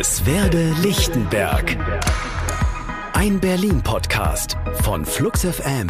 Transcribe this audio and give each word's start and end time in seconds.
Es 0.00 0.24
werde 0.24 0.72
Lichtenberg. 0.80 1.76
Ein 3.14 3.40
Berlin-Podcast 3.40 4.56
von 4.84 5.04
Flux 5.04 5.44
FM. 5.44 5.88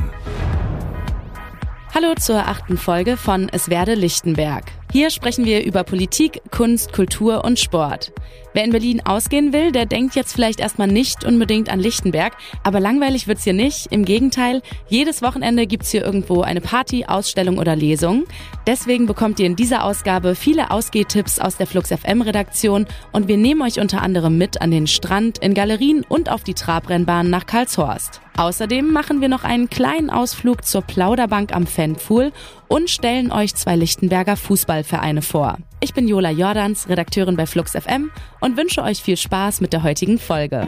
Hallo 1.95 2.15
zur 2.19 2.39
achten 2.39 2.79
Folge 2.79 3.19
von 3.19 3.51
Es 3.51 3.69
werde 3.69 3.93
Lichtenberg. 3.93 4.65
Hier 4.91 5.11
sprechen 5.11 5.45
wir 5.45 5.63
über 5.63 5.85
Politik, 5.85 6.41
Kunst, 6.51 6.95
Kultur 6.95 7.45
und 7.45 7.59
Sport. 7.59 8.13
Wer 8.55 8.65
in 8.65 8.73
Berlin 8.73 9.03
ausgehen 9.05 9.53
will, 9.53 9.73
der 9.73 9.87
denkt 9.87 10.15
jetzt 10.15 10.33
vielleicht 10.33 10.61
erstmal 10.61 10.89
nicht 10.89 11.25
unbedingt 11.25 11.71
an 11.71 11.81
Lichtenberg, 11.81 12.33
aber 12.63 12.81
langweilig 12.81 13.29
wird's 13.29 13.45
hier 13.45 13.53
nicht. 13.53 13.89
Im 13.91 14.05
Gegenteil, 14.05 14.63
jedes 14.89 15.23
Wochenende 15.23 15.67
gibt's 15.67 15.91
hier 15.91 16.05
irgendwo 16.05 16.41
eine 16.41 16.61
Party, 16.61 17.05
Ausstellung 17.05 17.59
oder 17.59 17.77
Lesung. 17.77 18.25
Deswegen 18.67 19.07
bekommt 19.07 19.39
ihr 19.39 19.47
in 19.47 19.57
dieser 19.57 19.85
Ausgabe 19.85 20.35
viele 20.35 20.71
Ausgehtipps 20.71 21.39
aus 21.39 21.57
der 21.57 21.67
Flux 21.67 21.91
FM 21.91 22.23
Redaktion 22.23 22.87
und 23.13 23.29
wir 23.29 23.37
nehmen 23.37 23.63
euch 23.63 23.81
unter 23.81 24.03
anderem 24.03 24.39
mit 24.39 24.61
an 24.63 24.71
den 24.71 24.87
Strand, 24.87 25.39
in 25.39 25.55
Galerien 25.55 26.05
und 26.09 26.31
auf 26.31 26.43
die 26.43 26.55
Trabrennbahn 26.55 27.31
nach 27.31 27.47
Karlshorst. 27.47 28.21
Außerdem 28.37 28.93
machen 28.93 29.21
wir 29.21 29.29
noch 29.29 29.45
einen 29.45 29.69
kleinen 29.69 30.11
Ausflug 30.11 30.65
zur 30.65 30.83
Plauderbank 30.83 31.55
am 31.55 31.67
Fanpool 31.67 32.33
und 32.69 32.89
stellen 32.89 33.33
euch 33.33 33.55
zwei 33.55 33.77
Lichtenberger 33.77 34.37
Fußballvereine 34.37 35.23
vor. 35.23 35.59
Ich 35.81 35.95
bin 35.95 36.09
Jola 36.09 36.31
Jordans, 36.31 36.89
Redakteurin 36.89 37.37
bei 37.37 37.47
Flux 37.47 37.73
FM 37.73 38.11
und 38.41 38.57
wünsche 38.57 38.83
euch 38.83 39.01
viel 39.01 39.17
Spaß 39.17 39.61
mit 39.61 39.73
der 39.73 39.85
heutigen 39.85 40.19
Folge. 40.19 40.67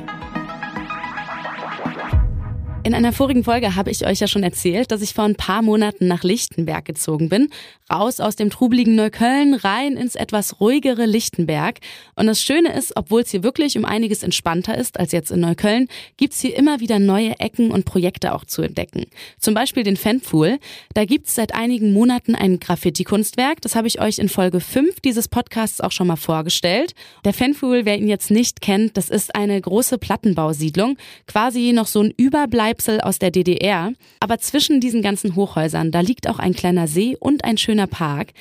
In 2.90 2.96
einer 2.96 3.12
vorigen 3.12 3.44
Folge 3.44 3.76
habe 3.76 3.92
ich 3.92 4.04
euch 4.04 4.18
ja 4.18 4.26
schon 4.26 4.42
erzählt, 4.42 4.90
dass 4.90 5.00
ich 5.00 5.14
vor 5.14 5.22
ein 5.22 5.36
paar 5.36 5.62
Monaten 5.62 6.08
nach 6.08 6.24
Lichtenberg 6.24 6.84
gezogen 6.84 7.28
bin. 7.28 7.48
Raus 7.88 8.18
aus 8.18 8.34
dem 8.34 8.50
trubeligen 8.50 8.96
Neukölln, 8.96 9.54
rein 9.54 9.96
ins 9.96 10.16
etwas 10.16 10.60
ruhigere 10.60 11.06
Lichtenberg. 11.06 11.78
Und 12.16 12.26
das 12.26 12.42
Schöne 12.42 12.72
ist, 12.72 12.96
obwohl 12.96 13.22
es 13.22 13.30
hier 13.30 13.44
wirklich 13.44 13.78
um 13.78 13.84
einiges 13.84 14.24
entspannter 14.24 14.76
ist 14.76 14.98
als 14.98 15.12
jetzt 15.12 15.30
in 15.30 15.38
Neukölln, 15.38 15.86
gibt's 16.16 16.40
hier 16.40 16.56
immer 16.56 16.80
wieder 16.80 16.98
neue 16.98 17.38
Ecken 17.38 17.70
und 17.70 17.84
Projekte 17.84 18.34
auch 18.34 18.44
zu 18.44 18.60
entdecken. 18.62 19.04
Zum 19.38 19.54
Beispiel 19.54 19.84
den 19.84 19.96
Fanpool. 19.96 20.58
Da 20.92 21.04
gibt's 21.04 21.36
seit 21.36 21.54
einigen 21.54 21.92
Monaten 21.92 22.34
ein 22.34 22.58
Graffiti-Kunstwerk. 22.58 23.60
Das 23.60 23.76
habe 23.76 23.86
ich 23.86 24.00
euch 24.00 24.18
in 24.18 24.28
Folge 24.28 24.58
5 24.58 24.98
dieses 24.98 25.28
Podcasts 25.28 25.80
auch 25.80 25.92
schon 25.92 26.08
mal 26.08 26.16
vorgestellt. 26.16 26.94
Der 27.24 27.34
Fanpool, 27.34 27.84
wer 27.84 27.98
ihn 27.98 28.08
jetzt 28.08 28.32
nicht 28.32 28.60
kennt, 28.60 28.96
das 28.96 29.10
ist 29.10 29.36
eine 29.36 29.60
große 29.60 29.98
Plattenbausiedlung. 29.98 30.96
Quasi 31.28 31.72
noch 31.72 31.86
so 31.86 32.02
ein 32.02 32.12
Überbleib 32.16 32.79
Überbleibsel 32.80 33.00
aus 33.00 33.18
der 33.18 33.30
DDR. 33.30 33.92
Aber 34.20 34.38
zwischen 34.38 34.80
diesen 34.80 35.02
ganzen 35.02 35.36
Hochhäusern, 35.36 35.90
da 35.90 36.00
liegt 36.00 36.28
auch 36.28 36.38
ein 36.38 36.54
kleiner 36.54 36.88
See 36.88 37.16
und 37.18 37.44
ein 37.44 37.58
schöner 37.58 37.86
Park. 37.86 38.32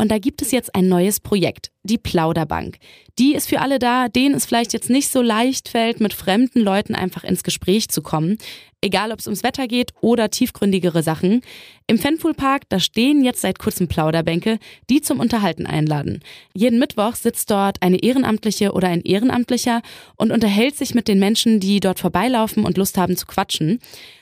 Und 0.00 0.12
da 0.12 0.18
gibt 0.18 0.42
es 0.42 0.52
jetzt 0.52 0.76
ein 0.76 0.86
neues 0.86 1.18
Projekt, 1.18 1.72
die 1.82 1.98
Plauderbank. 1.98 2.78
Die 3.18 3.34
ist 3.34 3.48
für 3.48 3.60
alle 3.60 3.80
da, 3.80 4.08
denen 4.08 4.36
es 4.36 4.46
vielleicht 4.46 4.72
jetzt 4.72 4.90
nicht 4.90 5.10
so 5.10 5.20
leicht 5.20 5.68
fällt, 5.68 6.00
mit 6.00 6.14
fremden 6.14 6.60
Leuten 6.60 6.94
einfach 6.94 7.24
ins 7.24 7.42
Gespräch 7.42 7.88
zu 7.88 8.00
kommen. 8.00 8.38
Egal, 8.80 9.10
ob 9.10 9.18
es 9.18 9.26
ums 9.26 9.42
Wetter 9.42 9.66
geht 9.66 9.90
oder 10.00 10.30
tiefgründigere 10.30 11.02
Sachen. 11.02 11.40
Im 11.88 11.98
Fanpool-Park, 11.98 12.62
da 12.68 12.78
stehen 12.78 13.24
jetzt 13.24 13.40
seit 13.40 13.58
kurzem 13.58 13.88
Plauderbänke, 13.88 14.60
die 14.88 15.00
zum 15.00 15.18
Unterhalten 15.18 15.66
einladen. 15.66 16.20
Jeden 16.54 16.78
Mittwoch 16.78 17.16
sitzt 17.16 17.50
dort 17.50 17.82
eine 17.82 18.00
Ehrenamtliche 18.00 18.72
oder 18.72 18.86
ein 18.86 19.02
Ehrenamtlicher 19.02 19.82
und 20.14 20.30
unterhält 20.30 20.76
sich 20.76 20.94
mit 20.94 21.08
den 21.08 21.18
Menschen, 21.18 21.58
die 21.58 21.80
dort 21.80 21.98
vorbeilaufen 21.98 22.64
und 22.64 22.78
Lust 22.78 22.96
haben 22.98 23.16
zu 23.16 23.26
quatschen. 23.26 23.80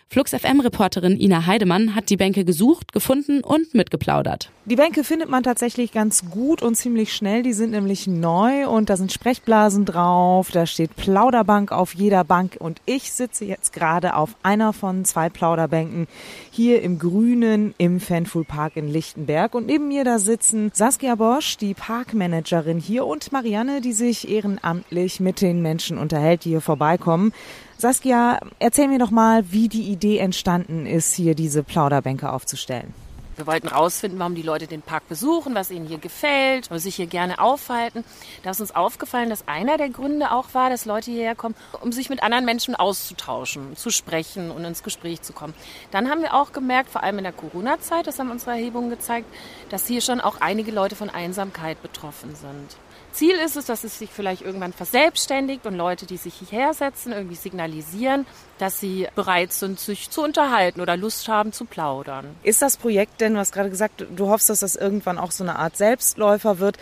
Flux 0.08 0.30
FM-Reporterin 0.30 1.18
Ina 1.20 1.46
Heidemann 1.46 1.96
hat 1.96 2.10
die 2.10 2.16
Bänke 2.16 2.44
gesucht, 2.44 2.92
gefunden 2.92 3.42
und 3.42 3.74
mitgeplaudert. 3.74 4.50
Die 4.64 4.76
Bänke 4.76 5.02
findet 5.02 5.28
man 5.28 5.42
tatsächlich 5.42 5.92
ganz 5.92 6.30
gut 6.30 6.62
und 6.62 6.76
ziemlich 6.76 7.12
schnell. 7.12 7.42
Die 7.42 7.52
sind 7.52 7.72
nämlich 7.72 8.06
neu 8.06 8.68
und 8.68 8.88
da 8.88 8.96
sind 8.96 9.12
Sprechblasen 9.12 9.84
drauf, 9.84 10.50
da 10.52 10.64
steht 10.64 10.94
Plauderbank 10.94 11.72
auf 11.72 11.94
jeder 11.94 12.22
Bank 12.22 12.56
und 12.58 12.80
ich 12.86 13.12
sitze 13.12 13.44
jetzt 13.44 13.72
gerade 13.72 14.14
auf 14.14 14.36
einer 14.44 14.72
von 14.72 15.04
zwei 15.04 15.28
Plauderbänken 15.28 16.06
hier 16.50 16.82
im 16.82 16.98
Grünen 16.98 17.74
im 17.76 17.98
Fanful 17.98 18.44
Park 18.44 18.76
in 18.76 18.88
Lichtenberg 18.88 19.54
und 19.56 19.66
neben 19.66 19.88
mir 19.88 20.04
da 20.04 20.20
sitzen 20.20 20.70
Saskia 20.72 21.16
Bosch, 21.16 21.56
die 21.56 21.74
Parkmanagerin 21.74 22.78
hier 22.78 23.06
und 23.06 23.32
Marianne, 23.32 23.80
die 23.80 23.92
sich 23.92 24.28
ehrenamtlich 24.30 25.18
mit 25.18 25.40
den 25.40 25.62
Menschen 25.62 25.98
unterhält, 25.98 26.44
die 26.44 26.50
hier 26.50 26.60
vorbeikommen. 26.60 27.32
Saskia, 27.78 28.40
erzähl 28.58 28.88
mir 28.88 28.98
doch 28.98 29.10
mal, 29.10 29.52
wie 29.52 29.68
die 29.68 29.90
Idee 29.90 30.18
entstanden 30.18 30.86
ist, 30.86 31.14
hier 31.14 31.34
diese 31.34 31.62
Plauderbänke 31.62 32.32
aufzustellen. 32.32 32.94
Wir 33.36 33.46
wollten 33.46 33.68
rausfinden, 33.68 34.18
warum 34.18 34.34
die 34.34 34.40
Leute 34.40 34.66
den 34.66 34.80
Park 34.80 35.10
besuchen, 35.10 35.54
was 35.54 35.70
ihnen 35.70 35.86
hier 35.86 35.98
gefällt, 35.98 36.70
und 36.70 36.78
sich 36.78 36.96
hier 36.96 37.06
gerne 37.06 37.38
aufhalten. 37.38 38.02
Da 38.42 38.52
ist 38.52 38.62
uns 38.62 38.74
aufgefallen, 38.74 39.28
dass 39.28 39.46
einer 39.46 39.76
der 39.76 39.90
Gründe 39.90 40.32
auch 40.32 40.54
war, 40.54 40.70
dass 40.70 40.86
Leute 40.86 41.10
hierher 41.10 41.34
kommen, 41.34 41.54
um 41.82 41.92
sich 41.92 42.08
mit 42.08 42.22
anderen 42.22 42.46
Menschen 42.46 42.74
auszutauschen, 42.74 43.76
zu 43.76 43.90
sprechen 43.90 44.50
und 44.50 44.64
ins 44.64 44.82
Gespräch 44.82 45.20
zu 45.20 45.34
kommen. 45.34 45.52
Dann 45.90 46.08
haben 46.08 46.22
wir 46.22 46.32
auch 46.32 46.52
gemerkt, 46.52 46.88
vor 46.88 47.02
allem 47.02 47.18
in 47.18 47.24
der 47.24 47.34
Corona-Zeit, 47.34 48.06
das 48.06 48.18
haben 48.18 48.30
unsere 48.30 48.52
Erhebungen 48.52 48.88
gezeigt, 48.88 49.26
dass 49.68 49.86
hier 49.86 50.00
schon 50.00 50.22
auch 50.22 50.40
einige 50.40 50.70
Leute 50.70 50.96
von 50.96 51.10
Einsamkeit 51.10 51.82
betroffen 51.82 52.34
sind. 52.36 52.78
Ziel 53.16 53.36
ist 53.36 53.56
es, 53.56 53.64
dass 53.64 53.82
es 53.82 53.98
sich 53.98 54.10
vielleicht 54.10 54.42
irgendwann 54.42 54.74
verselbstständigt 54.74 55.64
und 55.64 55.74
Leute, 55.74 56.04
die 56.04 56.18
sich 56.18 56.34
hierher 56.34 56.74
setzen, 56.74 57.12
irgendwie 57.12 57.34
signalisieren, 57.34 58.26
dass 58.58 58.78
sie 58.78 59.08
bereit 59.14 59.54
sind, 59.54 59.80
sich 59.80 60.10
zu 60.10 60.22
unterhalten 60.22 60.82
oder 60.82 60.98
Lust 60.98 61.26
haben 61.26 61.50
zu 61.50 61.64
plaudern. 61.64 62.36
Ist 62.42 62.60
das 62.60 62.76
Projekt 62.76 63.22
denn, 63.22 63.32
du 63.32 63.40
hast 63.40 63.52
gerade 63.52 63.70
gesagt, 63.70 64.04
du 64.14 64.28
hoffst, 64.28 64.50
dass 64.50 64.60
das 64.60 64.76
irgendwann 64.76 65.16
auch 65.16 65.30
so 65.30 65.44
eine 65.44 65.58
Art 65.58 65.78
Selbstläufer 65.78 66.58
wird. 66.58 66.76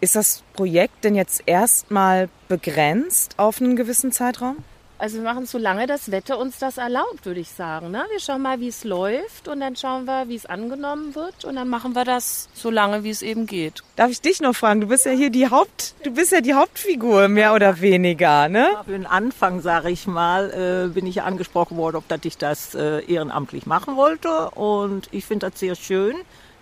Ist 0.00 0.16
das 0.16 0.42
Projekt 0.54 1.04
denn 1.04 1.14
jetzt 1.14 1.42
erstmal 1.44 2.30
begrenzt 2.48 3.38
auf 3.38 3.60
einen 3.60 3.76
gewissen 3.76 4.10
Zeitraum? 4.10 4.56
Also 5.04 5.18
wir 5.18 5.24
machen 5.24 5.42
es 5.42 5.50
so 5.50 5.58
lange 5.58 5.86
das 5.86 6.10
Wetter 6.10 6.38
uns 6.38 6.58
das 6.58 6.78
erlaubt, 6.78 7.26
würde 7.26 7.38
ich 7.38 7.50
sagen. 7.50 7.90
Ne? 7.90 8.06
Wir 8.10 8.20
schauen 8.20 8.40
mal, 8.40 8.58
wie 8.60 8.68
es 8.68 8.84
läuft 8.84 9.48
und 9.48 9.60
dann 9.60 9.76
schauen 9.76 10.06
wir, 10.06 10.30
wie 10.30 10.34
es 10.34 10.46
angenommen 10.46 11.14
wird 11.14 11.44
und 11.44 11.56
dann 11.56 11.68
machen 11.68 11.94
wir 11.94 12.06
das 12.06 12.48
so 12.54 12.70
lange, 12.70 13.04
wie 13.04 13.10
es 13.10 13.20
eben 13.20 13.44
geht. 13.44 13.82
Darf 13.96 14.10
ich 14.10 14.22
dich 14.22 14.40
noch 14.40 14.56
fragen? 14.56 14.80
Du 14.80 14.86
bist 14.86 15.04
ja 15.04 15.12
hier 15.12 15.28
die 15.28 15.50
Haupt, 15.50 15.94
du 16.04 16.10
bist 16.12 16.32
ja 16.32 16.40
die 16.40 16.54
Hauptfigur 16.54 17.28
mehr 17.28 17.52
oder 17.52 17.82
weniger, 17.82 18.48
ne? 18.48 18.66
Für 18.86 18.92
den 18.92 19.04
Anfang, 19.04 19.60
sage 19.60 19.90
ich 19.90 20.06
mal, 20.06 20.86
äh, 20.86 20.88
bin 20.88 21.06
ich 21.06 21.16
ja 21.16 21.24
angesprochen 21.24 21.76
worden, 21.76 21.96
ob 21.96 22.08
dass 22.08 22.20
ich 22.24 22.38
das 22.38 22.74
äh, 22.74 23.04
ehrenamtlich 23.04 23.66
machen 23.66 23.96
wollte 23.96 24.52
und 24.52 25.10
ich 25.12 25.26
finde 25.26 25.50
das 25.50 25.60
sehr 25.60 25.74
schön, 25.74 26.16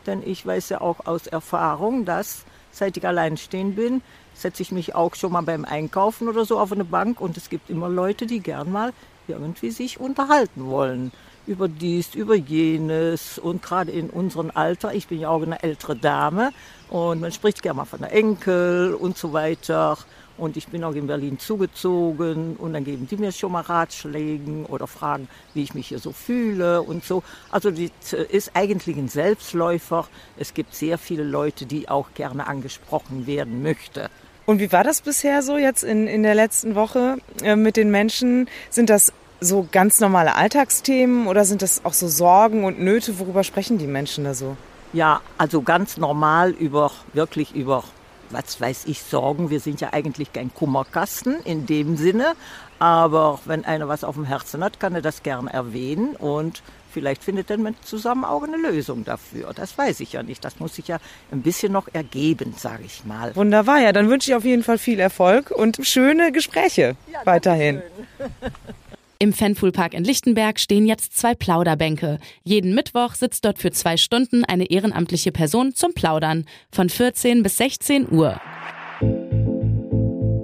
denn 0.08 0.20
ich 0.26 0.44
weiß 0.44 0.68
ja 0.70 0.80
auch 0.80 1.06
aus 1.06 1.28
Erfahrung, 1.28 2.06
dass 2.06 2.44
seit 2.72 2.96
ich 2.96 3.06
allein 3.06 3.36
stehen 3.36 3.76
bin, 3.76 4.02
setze 4.34 4.62
ich 4.62 4.72
mich 4.72 4.94
auch 4.94 5.14
schon 5.14 5.32
mal 5.32 5.42
beim 5.42 5.64
Einkaufen 5.64 6.28
oder 6.28 6.44
so 6.44 6.58
auf 6.58 6.72
eine 6.72 6.84
Bank 6.84 7.20
und 7.20 7.36
es 7.36 7.48
gibt 7.48 7.70
immer 7.70 7.88
Leute, 7.88 8.26
die 8.26 8.40
gern 8.40 8.72
mal 8.72 8.92
irgendwie 9.28 9.70
sich 9.70 10.00
unterhalten 10.00 10.66
wollen 10.66 11.12
über 11.46 11.68
dies, 11.68 12.14
über 12.14 12.34
jenes 12.34 13.38
und 13.38 13.62
gerade 13.62 13.90
in 13.90 14.10
unserem 14.10 14.50
Alter, 14.54 14.94
ich 14.94 15.08
bin 15.08 15.20
ja 15.20 15.28
auch 15.28 15.42
eine 15.42 15.62
ältere 15.62 15.96
Dame 15.96 16.50
und 16.88 17.20
man 17.20 17.32
spricht 17.32 17.62
gerne 17.62 17.78
mal 17.78 17.84
von 17.84 18.00
der 18.00 18.12
Enkel 18.12 18.94
und 18.94 19.18
so 19.18 19.32
weiter 19.32 19.98
und 20.38 20.56
ich 20.56 20.68
bin 20.68 20.84
auch 20.84 20.94
in 20.94 21.06
Berlin 21.06 21.38
zugezogen 21.38 22.56
und 22.56 22.72
dann 22.72 22.84
geben 22.84 23.06
die 23.10 23.16
mir 23.16 23.32
schon 23.32 23.52
mal 23.52 23.60
Ratschläge 23.60 24.66
oder 24.68 24.86
fragen, 24.86 25.28
wie 25.54 25.62
ich 25.62 25.74
mich 25.74 25.88
hier 25.88 25.98
so 25.98 26.12
fühle 26.12 26.82
und 26.82 27.04
so. 27.04 27.22
Also 27.50 27.70
das 27.70 28.12
ist 28.12 28.52
eigentlich 28.54 28.96
ein 28.96 29.08
Selbstläufer. 29.08 30.06
Es 30.38 30.54
gibt 30.54 30.74
sehr 30.74 30.98
viele 30.98 31.24
Leute, 31.24 31.66
die 31.66 31.88
auch 31.88 32.14
gerne 32.14 32.46
angesprochen 32.46 33.26
werden 33.26 33.62
möchten. 33.62 34.08
Und 34.44 34.58
wie 34.58 34.72
war 34.72 34.84
das 34.84 35.02
bisher 35.02 35.42
so 35.42 35.56
jetzt 35.56 35.84
in, 35.84 36.06
in 36.06 36.22
der 36.22 36.34
letzten 36.34 36.74
Woche 36.74 37.18
äh, 37.42 37.54
mit 37.54 37.76
den 37.76 37.90
Menschen? 37.90 38.48
Sind 38.70 38.90
das 38.90 39.12
so 39.40 39.66
ganz 39.70 40.00
normale 40.00 40.34
Alltagsthemen 40.34 41.26
oder 41.26 41.44
sind 41.44 41.62
das 41.62 41.84
auch 41.84 41.92
so 41.92 42.08
Sorgen 42.08 42.64
und 42.64 42.80
Nöte? 42.80 43.18
Worüber 43.18 43.44
sprechen 43.44 43.78
die 43.78 43.86
Menschen 43.86 44.24
da 44.24 44.34
so? 44.34 44.56
Ja, 44.92 45.20
also 45.38 45.62
ganz 45.62 45.96
normal 45.96 46.50
über, 46.50 46.90
wirklich 47.12 47.54
über, 47.54 47.84
was 48.32 48.60
weiß 48.60 48.84
ich, 48.86 49.02
Sorgen. 49.02 49.50
Wir 49.50 49.60
sind 49.60 49.80
ja 49.80 49.92
eigentlich 49.92 50.32
kein 50.32 50.52
Kummerkasten 50.52 51.40
in 51.44 51.66
dem 51.66 51.96
Sinne. 51.96 52.34
Aber 52.78 53.38
wenn 53.44 53.64
einer 53.64 53.86
was 53.88 54.02
auf 54.02 54.16
dem 54.16 54.24
Herzen 54.24 54.64
hat, 54.64 54.80
kann 54.80 54.94
er 54.94 55.02
das 55.02 55.22
gern 55.22 55.46
erwähnen 55.46 56.16
und 56.16 56.62
vielleicht 56.92 57.22
findet 57.22 57.48
dann 57.48 57.62
man 57.62 57.76
zusammen 57.82 58.24
auch 58.24 58.42
eine 58.42 58.56
Lösung 58.56 59.04
dafür. 59.04 59.52
Das 59.54 59.78
weiß 59.78 60.00
ich 60.00 60.14
ja 60.14 60.22
nicht. 60.22 60.44
Das 60.44 60.58
muss 60.58 60.74
sich 60.74 60.88
ja 60.88 60.98
ein 61.30 61.42
bisschen 61.42 61.72
noch 61.72 61.88
ergeben, 61.92 62.54
sage 62.56 62.82
ich 62.84 63.04
mal. 63.04 63.34
Wunderbar, 63.36 63.78
ja, 63.78 63.92
dann 63.92 64.08
wünsche 64.08 64.30
ich 64.30 64.34
auf 64.34 64.44
jeden 64.44 64.64
Fall 64.64 64.78
viel 64.78 64.98
Erfolg 64.98 65.50
und 65.50 65.78
schöne 65.82 66.32
Gespräche 66.32 66.96
ja, 67.10 67.20
weiterhin. 67.24 67.82
Im 69.22 69.32
Fanpool-Park 69.32 69.94
in 69.94 70.02
Lichtenberg 70.02 70.58
stehen 70.58 70.84
jetzt 70.84 71.16
zwei 71.16 71.36
Plauderbänke. 71.36 72.18
Jeden 72.42 72.74
Mittwoch 72.74 73.14
sitzt 73.14 73.44
dort 73.44 73.60
für 73.60 73.70
zwei 73.70 73.96
Stunden 73.96 74.44
eine 74.44 74.68
ehrenamtliche 74.68 75.30
Person 75.30 75.76
zum 75.76 75.94
Plaudern 75.94 76.44
von 76.72 76.88
14 76.88 77.44
bis 77.44 77.56
16 77.56 78.10
Uhr. 78.10 78.40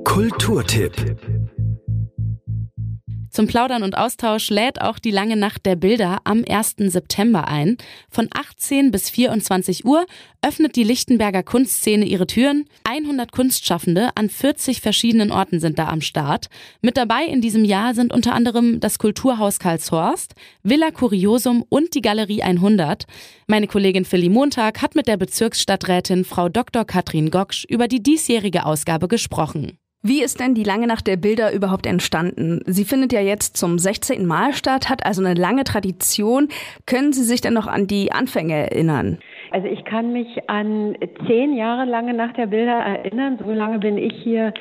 Kulturtipp 0.05 0.95
Zum 3.39 3.47
Plaudern 3.47 3.85
und 3.85 3.97
Austausch 3.97 4.51
lädt 4.51 4.81
auch 4.81 4.99
die 4.99 5.13
lange 5.13 5.37
Nacht 5.37 5.65
der 5.65 5.77
Bilder 5.77 6.19
am 6.25 6.45
1. 6.45 6.75
September 6.79 7.47
ein. 7.47 7.77
Von 8.11 8.29
18 8.35 8.91
bis 8.91 9.11
24 9.11 9.85
Uhr 9.85 10.07
öffnet 10.43 10.75
die 10.75 10.83
Lichtenberger 10.83 11.45
Kunstszene 11.45 12.05
ihre 12.05 12.27
Türen. 12.27 12.65
100 12.83 13.31
Kunstschaffende 13.31 14.11
an 14.17 14.29
40 14.29 14.81
verschiedenen 14.81 15.31
Orten 15.31 15.61
sind 15.61 15.79
da 15.79 15.87
am 15.87 16.01
Start. 16.01 16.49
Mit 16.83 16.97
dabei 16.97 17.27
in 17.27 17.41
diesem 17.41 17.65
Jahr 17.65 17.95
sind 17.95 18.13
unter 18.13 18.35
anderem 18.35 18.81
das 18.81 18.99
Kulturhaus 18.99 19.61
Karlshorst, 19.61 20.35
Villa 20.65 20.91
Curiosum 20.91 21.65
und 21.69 21.95
die 21.95 22.03
Galerie 22.03 22.43
100. 22.43 23.05
Meine 23.47 23.69
Kollegin 23.69 24.05
Philly 24.05 24.31
Montag 24.31 24.83
hat 24.83 24.97
mit 24.97 25.07
der 25.07 25.17
Bezirksstadträtin 25.17 26.25
Frau 26.25 26.49
Dr. 26.49 26.85
Katrin 26.85 27.31
Goksch 27.31 27.65
über 27.69 27.87
die 27.87 28.03
diesjährige 28.03 28.67
Ausgabe 28.67 29.07
gesprochen. 29.07 29.79
Wie 30.01 30.23
ist 30.23 30.39
denn 30.39 30.55
die 30.55 30.63
Lange 30.63 30.87
Nacht 30.87 31.09
der 31.09 31.17
Bilder 31.17 31.53
überhaupt 31.53 31.85
entstanden? 31.85 32.61
Sie 32.67 32.85
findet 32.85 33.13
ja 33.13 33.21
jetzt 33.21 33.57
zum 33.57 33.81
16. 33.81 34.25
Mal 34.25 34.55
statt, 34.55 34.89
hat 34.89 35.05
also 35.05 35.21
eine 35.25 35.35
lange 35.35 35.65
Tradition. 35.65 36.49
Können 36.87 37.13
Sie 37.13 37.25
sich 37.25 37.41
denn 37.41 37.55
noch 37.55 37.67
an 37.67 37.89
die 37.89 38.13
Anfänge 38.13 38.55
erinnern? 38.55 39.19
Also 39.51 39.67
ich 39.69 39.85
kann 39.85 40.13
mich 40.13 40.49
an 40.49 40.97
zehn 41.27 41.55
Jahre 41.55 41.85
lange 41.85 42.15
nach 42.15 42.33
der 42.33 42.47
Bilder 42.47 42.79
erinnern. 42.79 43.39
So 43.43 43.53
lange 43.53 43.79
bin 43.79 43.99
ich 43.99 44.15
hier 44.23 44.53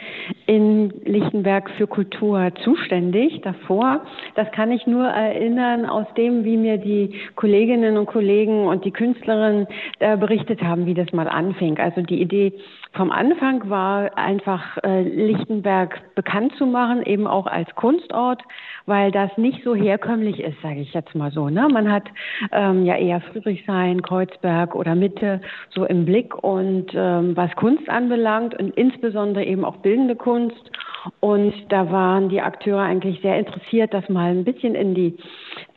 in 0.45 0.93
Lichtenberg 1.05 1.69
für 1.71 1.87
Kultur 1.87 2.51
zuständig 2.63 3.41
davor. 3.41 4.01
Das 4.35 4.51
kann 4.51 4.71
ich 4.71 4.87
nur 4.87 5.05
erinnern 5.05 5.85
aus 5.85 6.07
dem, 6.15 6.43
wie 6.43 6.57
mir 6.57 6.77
die 6.77 7.13
Kolleginnen 7.35 7.97
und 7.97 8.05
Kollegen 8.05 8.67
und 8.67 8.85
die 8.85 8.91
Künstlerinnen 8.91 9.67
äh, 9.99 10.17
berichtet 10.17 10.61
haben, 10.61 10.85
wie 10.85 10.93
das 10.93 11.11
mal 11.11 11.27
anfing. 11.27 11.77
Also 11.79 12.01
die 12.01 12.21
Idee 12.21 12.53
vom 12.93 13.11
Anfang 13.11 13.69
war 13.69 14.17
einfach 14.17 14.77
äh, 14.83 15.03
Lichtenberg 15.03 16.15
bekannt 16.15 16.53
zu 16.57 16.65
machen, 16.65 17.03
eben 17.05 17.27
auch 17.27 17.45
als 17.45 17.73
Kunstort, 17.75 18.41
weil 18.85 19.11
das 19.11 19.37
nicht 19.37 19.63
so 19.63 19.75
herkömmlich 19.75 20.39
ist, 20.39 20.59
sage 20.61 20.79
ich 20.79 20.93
jetzt 20.93 21.13
mal 21.13 21.31
so. 21.31 21.49
Ne? 21.49 21.67
Man 21.69 21.91
hat 21.91 22.05
ähm, 22.51 22.85
ja 22.85 22.95
eher 22.95 23.21
Friedrichshain, 23.21 24.01
Kreuzberg 24.01 24.73
oder 24.77 24.95
Mitte 24.95 25.41
so 25.71 25.85
im 25.85 26.05
Blick 26.05 26.35
und 26.43 26.91
ähm, 26.93 27.35
was 27.35 27.55
Kunst 27.55 27.89
anbelangt 27.89 28.57
und 28.59 28.75
insbesondere 28.77 29.43
eben 29.43 29.65
auch 29.65 29.77
bildende 29.77 30.15
Kunst. 30.15 30.71
Und 31.19 31.53
da 31.69 31.91
waren 31.91 32.29
die 32.29 32.41
Akteure 32.41 32.81
eigentlich 32.81 33.21
sehr 33.21 33.37
interessiert, 33.37 33.93
das 33.93 34.07
mal 34.09 34.31
ein 34.31 34.43
bisschen 34.43 34.75
in 34.75 34.93
die 34.93 35.17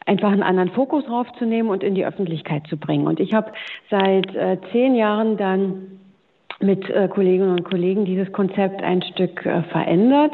einfach 0.07 0.33
einen 0.33 0.43
anderen 0.43 0.71
Fokus 0.71 1.05
draufzunehmen 1.05 1.71
und 1.71 1.85
in 1.85 1.95
die 1.95 2.05
Öffentlichkeit 2.05 2.67
zu 2.67 2.77
bringen. 2.77 3.07
Und 3.07 3.21
ich 3.21 3.33
habe 3.33 3.53
seit 3.91 4.35
äh, 4.35 4.59
zehn 4.73 4.95
Jahren 4.95 5.37
dann 5.37 6.01
mit 6.61 6.89
äh, 6.91 7.09
Kolleginnen 7.09 7.53
und 7.53 7.65
Kollegen 7.65 8.05
dieses 8.05 8.31
Konzept 8.33 8.83
ein 8.83 9.03
Stück 9.03 9.47
äh, 9.47 9.63
verändert. 9.65 10.33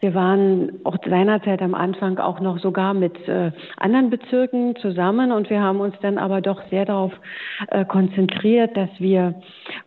Wir 0.00 0.14
waren 0.14 0.80
auch 0.84 0.96
seinerzeit 1.08 1.60
am 1.60 1.74
Anfang 1.74 2.18
auch 2.18 2.40
noch 2.40 2.58
sogar 2.58 2.94
mit 2.94 3.16
äh, 3.28 3.50
anderen 3.76 4.10
Bezirken 4.10 4.76
zusammen 4.76 5.32
und 5.32 5.50
wir 5.50 5.60
haben 5.60 5.80
uns 5.80 5.94
dann 6.00 6.18
aber 6.18 6.40
doch 6.40 6.62
sehr 6.70 6.84
darauf 6.84 7.12
äh, 7.70 7.84
konzentriert, 7.84 8.76
dass 8.76 8.90
wir 8.98 9.34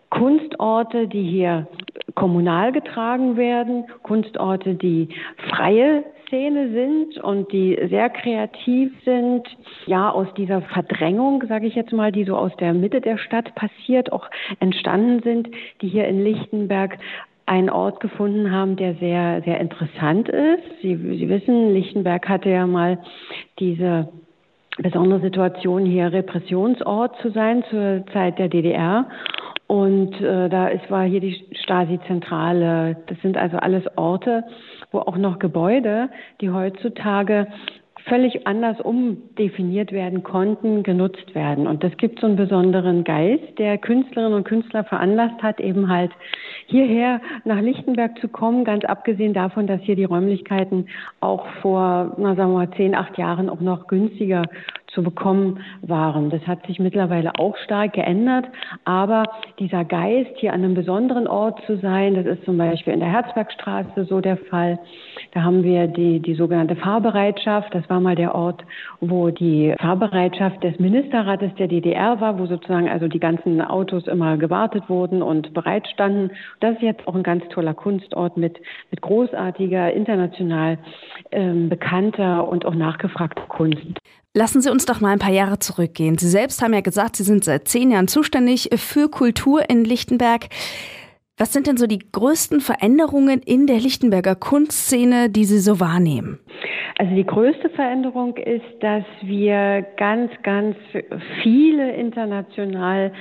Kunstorte, 0.10 1.08
die 1.08 1.24
hier 1.24 1.68
kommunal 2.16 2.74
getragen 2.74 3.38
werden, 3.38 3.86
Kunstorte, 4.04 4.76
die 4.76 5.08
freie 5.50 6.04
Szene 6.28 6.72
sind 6.72 7.18
und 7.24 7.52
die 7.52 7.78
sehr 7.90 8.10
kreativ 8.10 8.92
sind, 9.04 9.48
ja 9.86 10.10
aus 10.10 10.28
dieser 10.38 10.62
Verdrängung, 10.62 11.44
sage 11.48 11.68
ich 11.68 11.76
jetzt 11.76 11.92
mal, 11.92 12.12
die 12.12 12.24
so 12.24 12.38
aus 12.38 12.56
der 12.58 12.74
Mitte 12.74 13.02
der 13.02 13.18
Stadt 13.18 13.54
passiert, 13.56 14.12
auch 14.14 14.30
entstanden 14.60 15.22
sind, 15.24 15.50
die 15.82 15.90
hier 15.90 16.08
in 16.08 16.24
Lichtenberg 16.24 16.98
einen 17.46 17.70
Ort 17.70 18.00
gefunden 18.00 18.52
haben, 18.52 18.76
der 18.76 18.96
sehr, 18.96 19.42
sehr 19.44 19.60
interessant 19.60 20.30
ist. 20.30 20.64
Sie, 20.82 20.96
Sie 20.96 21.30
wissen, 21.30 21.74
Lichtenberg 21.74 22.28
hatte 22.30 22.50
ja 22.50 22.68
mal 22.68 23.00
diese 23.60 24.10
besondere 24.78 25.20
Situation, 25.22 25.86
hier 25.86 26.12
Repressionsort 26.12 27.18
zu 27.22 27.32
sein 27.32 27.64
zur 27.70 28.06
Zeit 28.14 28.40
der 28.40 28.48
DDR. 28.48 29.08
Und 29.68 30.20
äh, 30.20 30.50
da 30.50 30.68
ist, 30.68 30.90
war 30.92 31.04
hier 31.04 31.22
die 31.22 31.46
Stasi-Zentrale. 31.64 32.98
Das 33.08 33.18
sind 33.22 33.38
also 33.38 33.58
alles 33.58 33.84
Orte, 33.96 34.44
wo 34.92 35.00
auch 35.00 35.18
noch 35.18 35.40
Gebäude, 35.40 36.10
die 36.42 36.50
heutzutage 36.50 37.48
völlig 38.08 38.48
anders 38.48 38.80
umdefiniert 38.82 39.92
werden 39.92 40.24
konnten, 40.24 40.84
genutzt 40.84 41.34
werden. 41.36 41.68
Und 41.68 41.84
das 41.84 41.96
gibt 41.98 42.20
so 42.20 42.28
einen 42.28 42.36
besonderen 42.36 43.04
Geist, 43.04 43.58
der 43.58 43.78
Künstlerinnen 43.78 44.34
und 44.34 44.44
Künstler 44.44 44.84
veranlasst 44.84 45.42
hat, 45.42 45.60
eben 45.60 45.90
halt 45.90 46.12
hierher 46.66 47.22
nach 47.46 47.62
Lichtenberg 47.62 48.20
zu 48.20 48.28
kommen, 48.28 48.64
ganz 48.64 48.86
abgesehen 48.86 49.34
davon, 49.34 49.68
dass 49.68 49.82
hier 49.82 49.96
die 49.96 50.06
Räumlichkeiten 50.06 50.88
auch 51.20 51.46
vor, 51.62 52.16
na 52.18 52.36
sagen 52.36 52.52
wir 52.52 52.60
mal, 52.66 52.72
zehn, 52.76 52.96
acht 52.96 53.18
Jahren 53.18 53.50
auch 53.50 53.62
noch 53.62 53.88
günstiger 53.88 54.44
zu 54.94 55.04
bekommen 55.04 55.60
waren. 55.82 56.30
Das 56.30 56.46
hat 56.48 56.66
sich 56.68 56.80
mittlerweile 56.80 57.32
auch 57.40 57.58
stark 57.58 57.94
geändert, 57.94 58.46
aber 58.84 59.24
dieser 59.60 59.86
Geist, 59.86 60.32
hier 60.38 60.54
an 60.54 60.64
einem 60.64 60.74
besonderen 60.74 61.28
Ort 61.28 61.62
zu 61.66 61.78
sein, 61.78 62.16
das 62.16 62.26
ist 62.26 62.46
zum 62.46 62.58
Beispiel 62.58 62.94
in 62.94 63.00
der 63.00 63.12
Herzbergstraße 63.12 64.06
so 64.06 64.22
der 64.22 64.38
Fall. 64.38 64.80
Da 65.34 65.44
haben 65.44 65.64
wir 65.64 65.88
die, 65.88 66.20
die 66.20 66.34
sogenannte 66.34 66.76
Fahrbereitschaft. 66.76 67.74
Das 67.74 67.90
war 67.90 68.00
mal 68.00 68.16
der 68.16 68.36
Ort, 68.36 68.64
wo 69.00 69.30
die 69.30 69.74
Fahrbereitschaft 69.80 70.64
des 70.64 70.78
Ministerrates 70.80 71.52
der 71.58 71.68
DDR 71.68 72.20
war, 72.20 72.38
wo 72.38 72.46
sozusagen 72.46 72.90
also 72.90 73.08
die 73.08 73.20
ganzen 73.20 73.62
Autos 73.62 74.08
immer 74.08 74.38
gewartet 74.38 74.90
wurden 74.90 75.22
und 75.22 75.54
bereit 75.54 75.88
standen. 75.88 76.32
Das 76.60 76.76
ist 76.76 76.82
jetzt 76.82 77.08
auch 77.08 77.16
ein 77.16 77.24
ganz 77.24 77.48
toller 77.50 77.74
Kunstort 77.74 78.36
mit, 78.38 78.60
mit 78.90 79.02
großartiger, 79.02 79.94
international 79.94 80.78
ähm, 81.32 81.70
bekannter 81.70 82.48
und 82.48 82.66
auch 82.66 82.76
nachgefragter 82.76 83.44
Kunst. 83.48 84.00
Lassen 84.34 84.62
Sie 84.62 84.72
uns 84.72 84.86
doch 84.86 85.02
mal 85.02 85.12
ein 85.12 85.20
paar 85.20 85.34
Jahre 85.34 85.60
zurückgehen. 85.60 86.18
Sie 86.18 86.30
selbst 86.30 86.62
haben 86.62 86.74
ja 86.74 86.80
gesagt, 86.80 87.18
Sie 87.18 87.24
sind 87.24 87.44
seit 87.44 87.68
zehn 87.68 87.92
Jahren 87.92 88.08
zuständig 88.08 88.70
für 88.76 89.10
Kultur 89.10 89.70
in 89.70 89.84
Lichtenberg. 89.84 90.48
Was 91.38 91.52
sind 91.52 91.68
denn 91.68 91.76
so 91.76 91.86
die 91.86 92.00
größten 92.00 92.62
Veränderungen 92.62 93.42
in 93.42 93.68
der 93.68 93.80
Lichtenberger 93.80 94.36
Kunstszene, 94.36 95.30
die 95.30 95.44
Sie 95.44 95.60
so 95.60 95.82
wahrnehmen? 95.82 96.40
Also 96.98 97.14
die 97.14 97.26
größte 97.26 97.72
Veränderung 97.72 98.38
ist, 98.38 98.64
dass 98.80 99.04
wir 99.22 99.86
ganz, 99.98 100.32
ganz 100.44 100.78
viele 101.44 101.94
international 101.94 103.12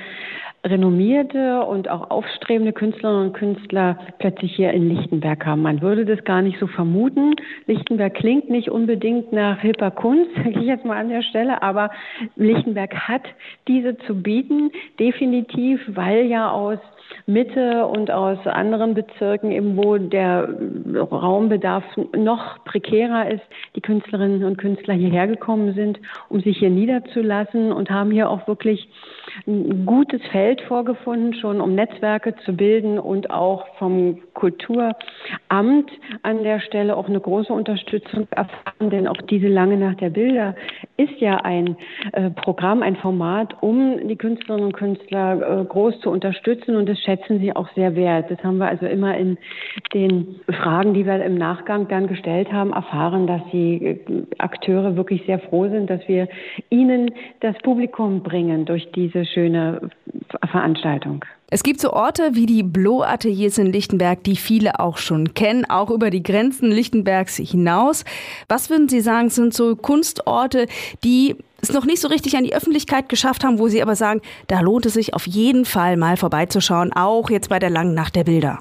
renommierte 0.63 1.63
und 1.63 1.89
auch 1.89 2.11
aufstrebende 2.11 2.73
Künstlerinnen 2.73 3.27
und 3.27 3.33
Künstler 3.33 3.97
plötzlich 4.19 4.55
hier 4.55 4.71
in 4.71 4.89
Lichtenberg 4.89 5.45
haben. 5.45 5.61
Man 5.63 5.81
würde 5.81 6.05
das 6.05 6.23
gar 6.23 6.41
nicht 6.41 6.59
so 6.59 6.67
vermuten. 6.67 7.35
Lichtenberg 7.65 8.13
klingt 8.13 8.49
nicht 8.49 8.69
unbedingt 8.69 9.31
nach 9.31 9.59
hipper 9.59 9.91
Kunst, 9.91 10.29
sage 10.35 10.59
ich 10.59 10.65
jetzt 10.65 10.85
mal 10.85 10.97
an 10.97 11.09
der 11.09 11.23
Stelle, 11.23 11.61
aber 11.63 11.89
Lichtenberg 12.35 12.93
hat 12.95 13.23
diese 13.67 13.97
zu 13.99 14.21
bieten, 14.21 14.71
definitiv, 14.99 15.81
weil 15.87 16.25
ja 16.25 16.51
aus 16.51 16.79
Mitte 17.25 17.85
und 17.85 18.11
aus 18.11 18.39
anderen 18.45 18.93
Bezirken, 18.93 19.51
eben 19.51 19.77
wo 19.77 19.97
der 19.97 20.49
Raumbedarf 21.11 21.83
noch 22.15 22.63
prekärer 22.65 23.29
ist, 23.29 23.43
die 23.75 23.81
Künstlerinnen 23.81 24.43
und 24.43 24.57
Künstler 24.57 24.93
hierher 24.93 25.27
gekommen 25.27 25.73
sind, 25.73 25.99
um 26.29 26.41
sich 26.41 26.57
hier 26.57 26.69
niederzulassen 26.69 27.71
und 27.71 27.89
haben 27.89 28.11
hier 28.11 28.29
auch 28.29 28.47
wirklich 28.47 28.87
ein 29.47 29.85
gutes 29.85 30.21
Feld 30.31 30.61
vorgefunden, 30.61 31.33
schon 31.35 31.61
um 31.61 31.75
Netzwerke 31.75 32.35
zu 32.45 32.53
bilden 32.53 32.99
und 32.99 33.31
auch 33.31 33.65
vom 33.77 34.19
Kulturamt 34.33 34.95
an 36.23 36.43
der 36.43 36.59
Stelle 36.59 36.95
auch 36.97 37.07
eine 37.07 37.19
große 37.19 37.51
Unterstützung 37.51 38.27
erfahren, 38.31 38.89
denn 38.89 39.07
auch 39.07 39.21
diese 39.29 39.47
lange 39.47 39.77
Nacht 39.77 40.01
der 40.01 40.09
Bilder 40.09 40.55
ist 40.97 41.19
ja 41.19 41.37
ein 41.37 41.77
äh, 42.13 42.29
Programm, 42.29 42.81
ein 42.81 42.95
Format, 42.97 43.55
um 43.61 44.07
die 44.07 44.15
Künstlerinnen 44.15 44.67
und 44.67 44.73
Künstler 44.73 45.61
äh, 45.61 45.65
groß 45.65 45.99
zu 46.01 46.09
unterstützen 46.09 46.75
und 46.75 46.87
das 46.89 47.00
schätzen 47.03 47.39
sie 47.39 47.55
auch 47.55 47.67
sehr 47.75 47.95
wert. 47.95 48.31
Das 48.31 48.43
haben 48.43 48.57
wir 48.57 48.67
also 48.67 48.85
immer 48.85 49.17
in 49.17 49.37
den 49.93 50.39
Fragen, 50.49 50.93
die 50.93 51.05
wir 51.05 51.23
im 51.23 51.35
Nachgang 51.35 51.87
dann 51.87 52.07
gestellt 52.07 52.51
haben, 52.51 52.73
erfahren, 52.73 53.27
dass 53.27 53.41
die 53.51 53.85
äh, 53.85 54.25
Akteure 54.37 54.95
wirklich 54.95 55.23
sehr 55.25 55.39
froh 55.39 55.67
sind, 55.67 55.89
dass 55.89 56.07
wir 56.07 56.27
ihnen 56.69 57.11
das 57.41 57.57
Publikum 57.59 58.23
bringen 58.23 58.65
durch 58.65 58.91
diese 58.91 59.25
schöne 59.25 59.89
Veranstaltung. 60.49 61.25
Es 61.53 61.63
gibt 61.63 61.81
so 61.81 61.91
Orte 61.91 62.33
wie 62.33 62.45
die 62.45 62.63
Blow-Ateliers 62.63 63.57
in 63.57 63.73
Lichtenberg, 63.73 64.23
die 64.23 64.37
viele 64.37 64.79
auch 64.79 64.97
schon 64.97 65.33
kennen, 65.33 65.65
auch 65.65 65.89
über 65.89 66.09
die 66.09 66.23
Grenzen 66.23 66.71
Lichtenbergs 66.71 67.35
hinaus. 67.35 68.05
Was 68.47 68.69
würden 68.69 68.87
Sie 68.87 69.01
sagen, 69.01 69.29
sind 69.29 69.53
so 69.53 69.75
Kunstorte, 69.75 70.67
die 71.03 71.35
es 71.61 71.73
noch 71.73 71.83
nicht 71.83 72.01
so 72.01 72.07
richtig 72.07 72.37
an 72.37 72.45
die 72.45 72.55
Öffentlichkeit 72.55 73.09
geschafft 73.09 73.43
haben, 73.43 73.59
wo 73.59 73.67
Sie 73.67 73.81
aber 73.81 73.97
sagen, 73.97 74.21
da 74.47 74.61
lohnt 74.61 74.85
es 74.85 74.93
sich 74.93 75.13
auf 75.13 75.27
jeden 75.27 75.65
Fall 75.65 75.97
mal 75.97 76.15
vorbeizuschauen, 76.15 76.93
auch 76.93 77.29
jetzt 77.29 77.49
bei 77.49 77.59
der 77.59 77.69
langen 77.69 77.93
Nacht 77.93 78.15
der 78.15 78.23
Bilder? 78.23 78.59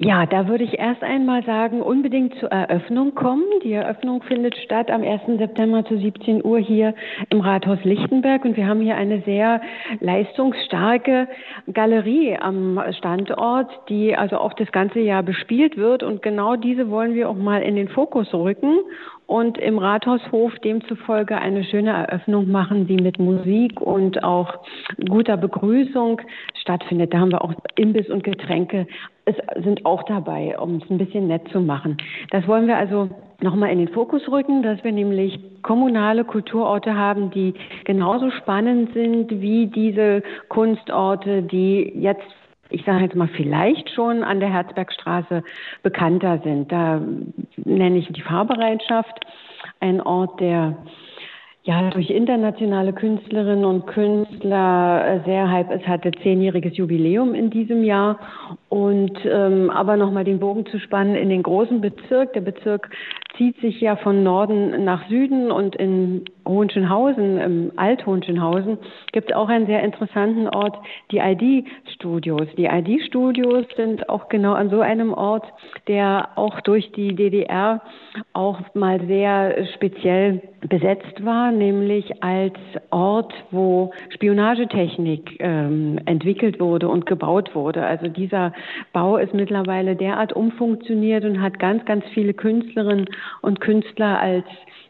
Ja, 0.00 0.26
da 0.26 0.46
würde 0.46 0.62
ich 0.62 0.78
erst 0.78 1.02
einmal 1.02 1.44
sagen, 1.44 1.82
unbedingt 1.82 2.32
zur 2.38 2.52
Eröffnung 2.52 3.16
kommen. 3.16 3.42
Die 3.64 3.72
Eröffnung 3.72 4.22
findet 4.22 4.56
statt 4.56 4.92
am 4.92 5.02
1. 5.02 5.22
September 5.38 5.84
zu 5.84 5.98
17 5.98 6.44
Uhr 6.44 6.60
hier 6.60 6.94
im 7.30 7.40
Rathaus 7.40 7.82
Lichtenberg 7.82 8.44
und 8.44 8.56
wir 8.56 8.68
haben 8.68 8.80
hier 8.80 8.94
eine 8.94 9.22
sehr 9.22 9.60
leistungsstarke 9.98 11.26
Galerie 11.72 12.36
am 12.40 12.80
Standort, 12.96 13.72
die 13.88 14.14
also 14.14 14.38
auch 14.38 14.52
das 14.52 14.70
ganze 14.70 15.00
Jahr 15.00 15.24
bespielt 15.24 15.76
wird 15.76 16.04
und 16.04 16.22
genau 16.22 16.54
diese 16.54 16.90
wollen 16.90 17.16
wir 17.16 17.28
auch 17.28 17.34
mal 17.34 17.60
in 17.62 17.74
den 17.74 17.88
Fokus 17.88 18.32
rücken 18.32 18.78
und 19.28 19.58
im 19.58 19.78
Rathaushof 19.78 20.54
demzufolge 20.64 21.36
eine 21.36 21.62
schöne 21.62 21.90
Eröffnung 21.90 22.50
machen, 22.50 22.86
die 22.86 22.96
mit 22.96 23.18
Musik 23.18 23.78
und 23.78 24.24
auch 24.24 24.54
guter 25.06 25.36
Begrüßung 25.36 26.22
stattfindet. 26.54 27.12
Da 27.12 27.18
haben 27.18 27.30
wir 27.30 27.44
auch 27.44 27.52
Imbiss 27.76 28.08
und 28.08 28.24
Getränke 28.24 28.86
es 29.28 29.62
sind 29.62 29.84
auch 29.84 30.02
dabei, 30.04 30.58
um 30.58 30.76
es 30.76 30.90
ein 30.90 30.98
bisschen 30.98 31.26
nett 31.26 31.46
zu 31.52 31.60
machen. 31.60 31.98
Das 32.30 32.46
wollen 32.48 32.66
wir 32.66 32.78
also 32.78 33.10
nochmal 33.40 33.70
in 33.70 33.78
den 33.78 33.88
Fokus 33.88 34.26
rücken, 34.28 34.62
dass 34.62 34.82
wir 34.84 34.92
nämlich 34.92 35.38
kommunale 35.62 36.24
Kulturorte 36.24 36.96
haben, 36.96 37.30
die 37.30 37.54
genauso 37.84 38.30
spannend 38.30 38.94
sind 38.94 39.30
wie 39.30 39.66
diese 39.66 40.22
Kunstorte, 40.48 41.42
die 41.42 41.92
jetzt 41.94 42.24
ich 42.70 42.84
sage 42.84 43.04
jetzt 43.04 43.16
mal 43.16 43.28
vielleicht 43.28 43.90
schon 43.90 44.22
an 44.22 44.40
der 44.40 44.52
Herzbergstraße 44.52 45.42
bekannter 45.82 46.40
sind. 46.44 46.70
Da 46.70 47.00
nenne 47.56 47.98
ich 47.98 48.08
die 48.08 48.22
Fahrbereitschaft, 48.22 49.24
ein 49.80 50.00
Ort, 50.00 50.40
der 50.40 50.76
ja, 51.68 51.90
durch 51.90 52.08
internationale 52.08 52.94
Künstlerinnen 52.94 53.66
und 53.66 53.86
Künstler 53.86 55.20
sehr 55.26 55.50
hype. 55.50 55.70
Es 55.70 55.86
hatte 55.86 56.12
zehnjähriges 56.22 56.78
Jubiläum 56.78 57.34
in 57.34 57.50
diesem 57.50 57.84
Jahr. 57.84 58.18
Und 58.70 59.18
ähm, 59.26 59.68
aber 59.68 59.98
nochmal 59.98 60.24
den 60.24 60.40
Bogen 60.40 60.64
zu 60.64 60.78
spannen 60.78 61.14
in 61.14 61.28
den 61.28 61.42
großen 61.42 61.82
Bezirk. 61.82 62.32
Der 62.32 62.40
Bezirk 62.40 62.88
zieht 63.36 63.60
sich 63.60 63.82
ja 63.82 63.96
von 63.96 64.22
Norden 64.22 64.82
nach 64.84 65.08
Süden 65.10 65.50
und 65.50 65.76
in 65.76 66.24
Hohenschönhausen, 66.48 67.38
im 67.38 67.72
Alt-Hohenschönhausen, 67.76 68.78
gibt 69.12 69.30
es 69.30 69.36
auch 69.36 69.48
einen 69.48 69.66
sehr 69.66 69.82
interessanten 69.82 70.48
Ort, 70.48 70.78
die 71.12 71.18
ID-Studios. 71.18 72.48
Die 72.56 72.64
ID-Studios 72.64 73.66
sind 73.76 74.08
auch 74.08 74.28
genau 74.28 74.54
an 74.54 74.70
so 74.70 74.80
einem 74.80 75.12
Ort, 75.12 75.44
der 75.86 76.30
auch 76.36 76.60
durch 76.62 76.90
die 76.92 77.14
DDR 77.14 77.82
auch 78.32 78.60
mal 78.74 79.00
sehr 79.06 79.66
speziell 79.74 80.42
besetzt 80.60 81.24
war, 81.24 81.52
nämlich 81.52 82.22
als 82.22 82.54
Ort, 82.90 83.32
wo 83.50 83.92
Spionagetechnik 84.10 85.36
ähm, 85.38 86.00
entwickelt 86.06 86.58
wurde 86.60 86.88
und 86.88 87.06
gebaut 87.06 87.54
wurde. 87.54 87.84
Also 87.84 88.08
dieser 88.08 88.52
Bau 88.92 89.16
ist 89.18 89.34
mittlerweile 89.34 89.94
derart 89.94 90.32
umfunktioniert 90.32 91.24
und 91.24 91.40
hat 91.40 91.58
ganz, 91.58 91.84
ganz 91.84 92.04
viele 92.14 92.34
Künstlerinnen 92.34 93.06
und 93.42 93.60
Künstler 93.60 94.18
als 94.20 94.46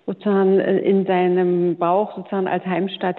sozusagen 0.08 0.58
äh, 0.58 0.78
in 0.78 1.06
seinem 1.06 1.76
Bauch 1.76 2.16
sozusagen 2.16 2.48
als 2.48 2.64
Heimstatt 2.64 3.16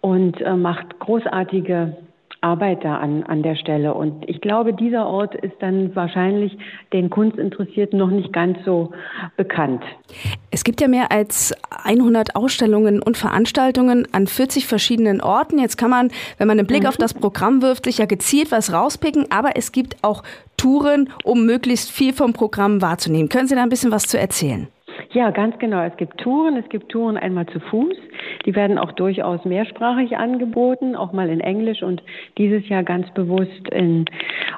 und 0.00 0.40
äh, 0.40 0.54
macht 0.54 0.98
großartige 1.00 1.96
Arbeit 2.42 2.84
da 2.84 2.96
an, 2.96 3.22
an 3.24 3.42
der 3.42 3.54
Stelle. 3.54 3.92
Und 3.92 4.26
ich 4.28 4.40
glaube, 4.40 4.72
dieser 4.72 5.06
Ort 5.06 5.34
ist 5.34 5.56
dann 5.60 5.94
wahrscheinlich 5.94 6.56
den 6.92 7.10
Kunstinteressierten 7.10 7.98
noch 7.98 8.08
nicht 8.08 8.32
ganz 8.32 8.58
so 8.64 8.92
bekannt. 9.36 9.82
Es 10.50 10.64
gibt 10.64 10.80
ja 10.80 10.88
mehr 10.88 11.12
als 11.12 11.54
100 11.84 12.36
Ausstellungen 12.36 13.02
und 13.02 13.18
Veranstaltungen 13.18 14.08
an 14.12 14.26
40 14.26 14.66
verschiedenen 14.66 15.20
Orten. 15.20 15.58
Jetzt 15.58 15.76
kann 15.76 15.90
man, 15.90 16.10
wenn 16.38 16.48
man 16.48 16.58
einen 16.58 16.66
Blick 16.66 16.84
mhm. 16.84 16.88
auf 16.88 16.96
das 16.96 17.12
Programm 17.12 17.60
wirft, 17.60 17.84
sich 17.84 17.98
ja 17.98 18.06
gezielt 18.06 18.50
was 18.52 18.72
rauspicken, 18.72 19.26
aber 19.30 19.56
es 19.56 19.72
gibt 19.72 20.02
auch 20.02 20.22
Touren, 20.56 21.10
um 21.24 21.44
möglichst 21.44 21.90
viel 21.90 22.12
vom 22.12 22.32
Programm 22.32 22.80
wahrzunehmen. 22.80 23.28
Können 23.28 23.48
Sie 23.48 23.54
da 23.54 23.62
ein 23.62 23.68
bisschen 23.68 23.92
was 23.92 24.06
zu 24.06 24.18
erzählen? 24.18 24.68
Ja, 25.12 25.30
ganz 25.30 25.58
genau. 25.58 25.82
Es 25.82 25.96
gibt 25.96 26.18
Touren. 26.18 26.56
Es 26.56 26.68
gibt 26.68 26.90
Touren 26.92 27.16
einmal 27.16 27.46
zu 27.46 27.58
Fuß. 27.58 27.96
Die 28.46 28.54
werden 28.54 28.78
auch 28.78 28.92
durchaus 28.92 29.44
mehrsprachig 29.44 30.16
angeboten, 30.16 30.94
auch 30.94 31.12
mal 31.12 31.28
in 31.30 31.40
Englisch 31.40 31.82
und 31.82 32.00
dieses 32.38 32.68
Jahr 32.68 32.84
ganz 32.84 33.10
bewusst 33.14 33.68
in 33.72 34.04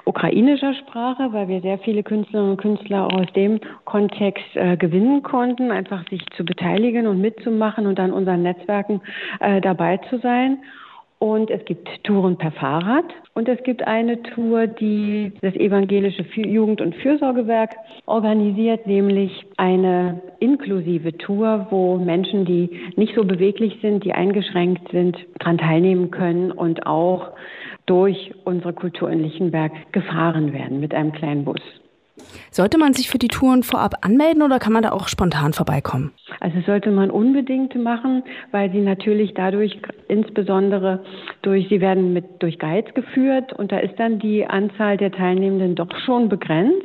ukrainischer 0.04 0.74
Sprache, 0.74 1.32
weil 1.32 1.48
wir 1.48 1.62
sehr 1.62 1.78
viele 1.78 2.02
Künstlerinnen 2.02 2.52
und 2.52 2.60
Künstler 2.60 3.06
auch 3.06 3.14
aus 3.14 3.32
dem 3.34 3.60
Kontext 3.86 4.44
äh, 4.54 4.76
gewinnen 4.76 5.22
konnten, 5.22 5.70
einfach 5.70 6.06
sich 6.10 6.22
zu 6.36 6.44
beteiligen 6.44 7.06
und 7.06 7.20
mitzumachen 7.20 7.86
und 7.86 7.98
an 7.98 8.12
unseren 8.12 8.42
Netzwerken 8.42 9.00
äh, 9.40 9.62
dabei 9.62 9.96
zu 10.10 10.18
sein. 10.18 10.58
Und 11.22 11.52
es 11.52 11.64
gibt 11.66 11.88
Touren 12.02 12.36
per 12.36 12.50
Fahrrad. 12.50 13.04
Und 13.32 13.46
es 13.48 13.62
gibt 13.62 13.86
eine 13.86 14.20
Tour, 14.24 14.66
die 14.66 15.30
das 15.40 15.54
Evangelische 15.54 16.24
Jugend- 16.34 16.80
und 16.80 16.96
Fürsorgewerk 16.96 17.76
organisiert, 18.06 18.88
nämlich 18.88 19.30
eine 19.56 20.20
inklusive 20.40 21.16
Tour, 21.18 21.68
wo 21.70 21.96
Menschen, 21.96 22.44
die 22.44 22.70
nicht 22.96 23.14
so 23.14 23.22
beweglich 23.22 23.78
sind, 23.80 24.02
die 24.02 24.12
eingeschränkt 24.12 24.90
sind, 24.90 25.16
daran 25.38 25.58
teilnehmen 25.58 26.10
können 26.10 26.50
und 26.50 26.88
auch 26.88 27.30
durch 27.86 28.32
unsere 28.42 28.72
Kultur 28.72 29.08
in 29.08 29.22
Lichtenberg 29.22 29.70
gefahren 29.92 30.52
werden 30.52 30.80
mit 30.80 30.92
einem 30.92 31.12
kleinen 31.12 31.44
Bus. 31.44 31.60
Sollte 32.50 32.78
man 32.78 32.94
sich 32.94 33.08
für 33.08 33.18
die 33.18 33.28
Touren 33.28 33.62
vorab 33.62 33.94
anmelden 34.00 34.42
oder 34.42 34.58
kann 34.58 34.72
man 34.72 34.82
da 34.82 34.90
auch 34.90 35.06
spontan 35.06 35.52
vorbeikommen? 35.52 36.10
Also 36.42 36.60
sollte 36.66 36.90
man 36.90 37.12
unbedingt 37.12 37.76
machen, 37.76 38.24
weil 38.50 38.68
sie 38.72 38.80
natürlich 38.80 39.32
dadurch 39.32 39.78
insbesondere 40.08 41.04
durch, 41.42 41.68
sie 41.68 41.80
werden 41.80 42.12
mit 42.12 42.42
durch 42.42 42.58
Guides 42.58 42.94
geführt 42.94 43.52
und 43.52 43.70
da 43.70 43.78
ist 43.78 43.94
dann 44.00 44.18
die 44.18 44.44
Anzahl 44.44 44.96
der 44.96 45.12
Teilnehmenden 45.12 45.76
doch 45.76 45.96
schon 46.04 46.28
begrenzt. 46.28 46.82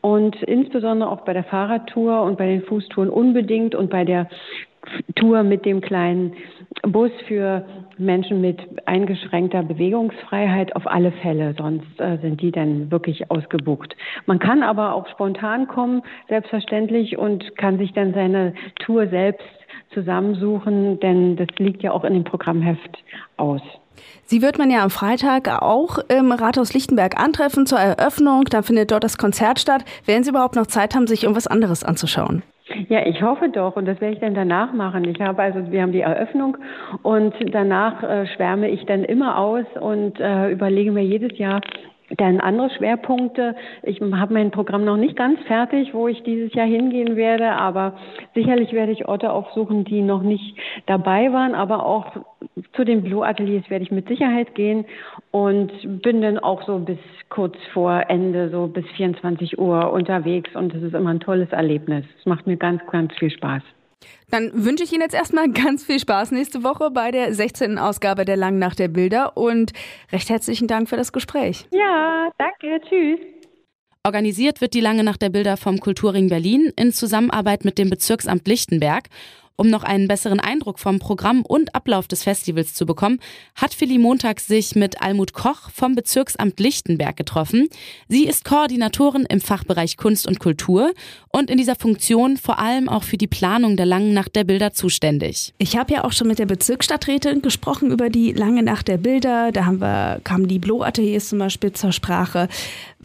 Und 0.00 0.42
insbesondere 0.42 1.10
auch 1.10 1.20
bei 1.26 1.34
der 1.34 1.44
Fahrradtour 1.44 2.22
und 2.22 2.38
bei 2.38 2.46
den 2.46 2.62
Fußtouren 2.62 3.10
unbedingt 3.10 3.74
und 3.74 3.90
bei 3.90 4.06
der 4.06 4.26
Tour 5.16 5.42
mit 5.42 5.66
dem 5.66 5.82
kleinen 5.82 6.32
Bus 6.82 7.10
für 7.26 7.64
Menschen 7.98 8.40
mit 8.40 8.60
eingeschränkter 8.86 9.62
Bewegungsfreiheit 9.62 10.76
auf 10.76 10.86
alle 10.86 11.12
Fälle, 11.12 11.54
sonst 11.56 11.98
äh, 11.98 12.18
sind 12.18 12.40
die 12.40 12.52
dann 12.52 12.90
wirklich 12.90 13.30
ausgebucht. 13.30 13.96
Man 14.26 14.38
kann 14.38 14.62
aber 14.62 14.94
auch 14.94 15.08
spontan 15.08 15.66
kommen, 15.66 16.02
selbstverständlich, 16.28 17.18
und 17.18 17.56
kann 17.56 17.78
sich 17.78 17.92
dann 17.92 18.14
seine 18.14 18.54
Tour 18.80 19.08
selbst 19.08 19.46
zusammensuchen, 19.92 21.00
denn 21.00 21.36
das 21.36 21.48
liegt 21.58 21.82
ja 21.82 21.92
auch 21.92 22.04
in 22.04 22.14
dem 22.14 22.24
Programmheft 22.24 22.98
aus. 23.36 23.62
Sie 24.24 24.42
wird 24.42 24.58
man 24.58 24.70
ja 24.70 24.82
am 24.84 24.90
Freitag 24.90 25.62
auch 25.62 25.98
im 26.08 26.30
Rathaus 26.30 26.72
Lichtenberg 26.72 27.18
antreffen 27.18 27.66
zur 27.66 27.80
Eröffnung. 27.80 28.44
Dann 28.44 28.62
findet 28.62 28.92
dort 28.92 29.02
das 29.02 29.18
Konzert 29.18 29.58
statt. 29.58 29.84
Werden 30.04 30.22
Sie 30.22 30.30
überhaupt 30.30 30.54
noch 30.54 30.66
Zeit 30.66 30.94
haben, 30.94 31.06
sich 31.06 31.24
irgendwas 31.24 31.48
anderes 31.48 31.82
anzuschauen? 31.82 32.42
Ja, 32.88 33.06
ich 33.06 33.22
hoffe 33.22 33.48
doch 33.48 33.76
und 33.76 33.86
das 33.86 34.00
werde 34.00 34.14
ich 34.14 34.20
dann 34.20 34.34
danach 34.34 34.72
machen. 34.72 35.04
Ich 35.04 35.20
habe 35.20 35.42
also, 35.42 35.70
wir 35.70 35.82
haben 35.82 35.92
die 35.92 36.02
Eröffnung 36.02 36.56
und 37.02 37.34
danach 37.52 38.02
äh, 38.02 38.26
schwärme 38.26 38.68
ich 38.68 38.84
dann 38.84 39.04
immer 39.04 39.38
aus 39.38 39.64
und 39.80 40.20
äh, 40.20 40.50
überlege 40.50 40.92
mir 40.92 41.04
jedes 41.04 41.38
Jahr, 41.38 41.60
dann 42.16 42.40
andere 42.40 42.70
Schwerpunkte. 42.70 43.54
Ich 43.82 44.00
habe 44.00 44.34
mein 44.34 44.50
Programm 44.50 44.84
noch 44.84 44.96
nicht 44.96 45.16
ganz 45.16 45.40
fertig, 45.42 45.92
wo 45.92 46.08
ich 46.08 46.22
dieses 46.22 46.54
Jahr 46.54 46.66
hingehen 46.66 47.16
werde, 47.16 47.52
aber 47.52 47.94
sicherlich 48.34 48.72
werde 48.72 48.92
ich 48.92 49.06
Orte 49.06 49.30
aufsuchen, 49.30 49.84
die 49.84 50.00
noch 50.00 50.22
nicht 50.22 50.56
dabei 50.86 51.32
waren, 51.32 51.54
aber 51.54 51.84
auch 51.84 52.12
zu 52.74 52.84
den 52.84 53.02
Blue 53.02 53.26
Ateliers 53.26 53.68
werde 53.68 53.84
ich 53.84 53.90
mit 53.90 54.08
Sicherheit 54.08 54.54
gehen 54.54 54.84
und 55.30 55.70
bin 56.02 56.22
dann 56.22 56.38
auch 56.38 56.64
so 56.66 56.78
bis 56.78 56.98
kurz 57.28 57.56
vor 57.72 58.04
Ende, 58.08 58.48
so 58.50 58.68
bis 58.68 58.86
24 58.96 59.58
Uhr 59.58 59.92
unterwegs 59.92 60.54
und 60.54 60.74
es 60.74 60.82
ist 60.82 60.94
immer 60.94 61.10
ein 61.10 61.20
tolles 61.20 61.50
Erlebnis. 61.52 62.04
Es 62.18 62.26
macht 62.26 62.46
mir 62.46 62.56
ganz, 62.56 62.80
ganz 62.90 63.14
viel 63.16 63.30
Spaß. 63.30 63.62
Dann 64.30 64.50
wünsche 64.52 64.84
ich 64.84 64.92
Ihnen 64.92 65.02
jetzt 65.02 65.14
erstmal 65.14 65.48
ganz 65.52 65.84
viel 65.84 65.98
Spaß 65.98 66.30
nächste 66.30 66.62
Woche 66.62 66.90
bei 66.90 67.10
der 67.10 67.32
16. 67.34 67.78
Ausgabe 67.78 68.24
der 68.24 68.36
Langen 68.36 68.58
Nacht 68.58 68.78
der 68.78 68.88
Bilder 68.88 69.36
und 69.36 69.72
recht 70.12 70.28
herzlichen 70.30 70.68
Dank 70.68 70.88
für 70.88 70.96
das 70.96 71.12
Gespräch. 71.12 71.66
Ja, 71.70 72.30
danke. 72.38 72.80
Tschüss. 72.88 73.20
Organisiert 74.04 74.60
wird 74.60 74.74
die 74.74 74.80
Lange 74.80 75.04
Nacht 75.04 75.20
der 75.22 75.28
Bilder 75.28 75.56
vom 75.56 75.80
Kulturring 75.80 76.28
Berlin 76.28 76.72
in 76.76 76.92
Zusammenarbeit 76.92 77.64
mit 77.64 77.78
dem 77.78 77.90
Bezirksamt 77.90 78.46
Lichtenberg. 78.48 79.08
Um 79.60 79.70
noch 79.70 79.82
einen 79.82 80.06
besseren 80.06 80.38
Eindruck 80.38 80.78
vom 80.78 81.00
Programm 81.00 81.42
und 81.42 81.74
Ablauf 81.74 82.06
des 82.06 82.22
Festivals 82.22 82.74
zu 82.74 82.86
bekommen, 82.86 83.18
hat 83.56 83.74
Philly 83.74 83.98
Montag 83.98 84.38
sich 84.38 84.76
mit 84.76 85.02
Almut 85.02 85.32
Koch 85.32 85.70
vom 85.74 85.96
Bezirksamt 85.96 86.60
Lichtenberg 86.60 87.16
getroffen. 87.16 87.68
Sie 88.06 88.28
ist 88.28 88.44
Koordinatorin 88.44 89.26
im 89.28 89.40
Fachbereich 89.40 89.96
Kunst 89.96 90.28
und 90.28 90.38
Kultur 90.38 90.92
und 91.30 91.50
in 91.50 91.58
dieser 91.58 91.74
Funktion 91.74 92.36
vor 92.36 92.60
allem 92.60 92.88
auch 92.88 93.02
für 93.02 93.16
die 93.16 93.26
Planung 93.26 93.76
der 93.76 93.86
Langen 93.86 94.14
Nacht 94.14 94.36
der 94.36 94.44
Bilder 94.44 94.74
zuständig. 94.74 95.54
Ich 95.58 95.76
habe 95.76 95.92
ja 95.92 96.04
auch 96.04 96.12
schon 96.12 96.28
mit 96.28 96.38
der 96.38 96.46
Bezirksstadträtin 96.46 97.42
gesprochen 97.42 97.90
über 97.90 98.10
die 98.10 98.30
Lange 98.34 98.62
Nacht 98.62 98.86
der 98.86 98.98
Bilder. 98.98 99.50
Da 99.50 99.64
haben 99.64 99.80
wir, 99.80 100.20
kamen 100.22 100.46
die 100.46 100.60
Blow-Ateliers 100.60 101.30
zum 101.30 101.40
Beispiel 101.40 101.72
zur 101.72 101.90
Sprache. 101.90 102.46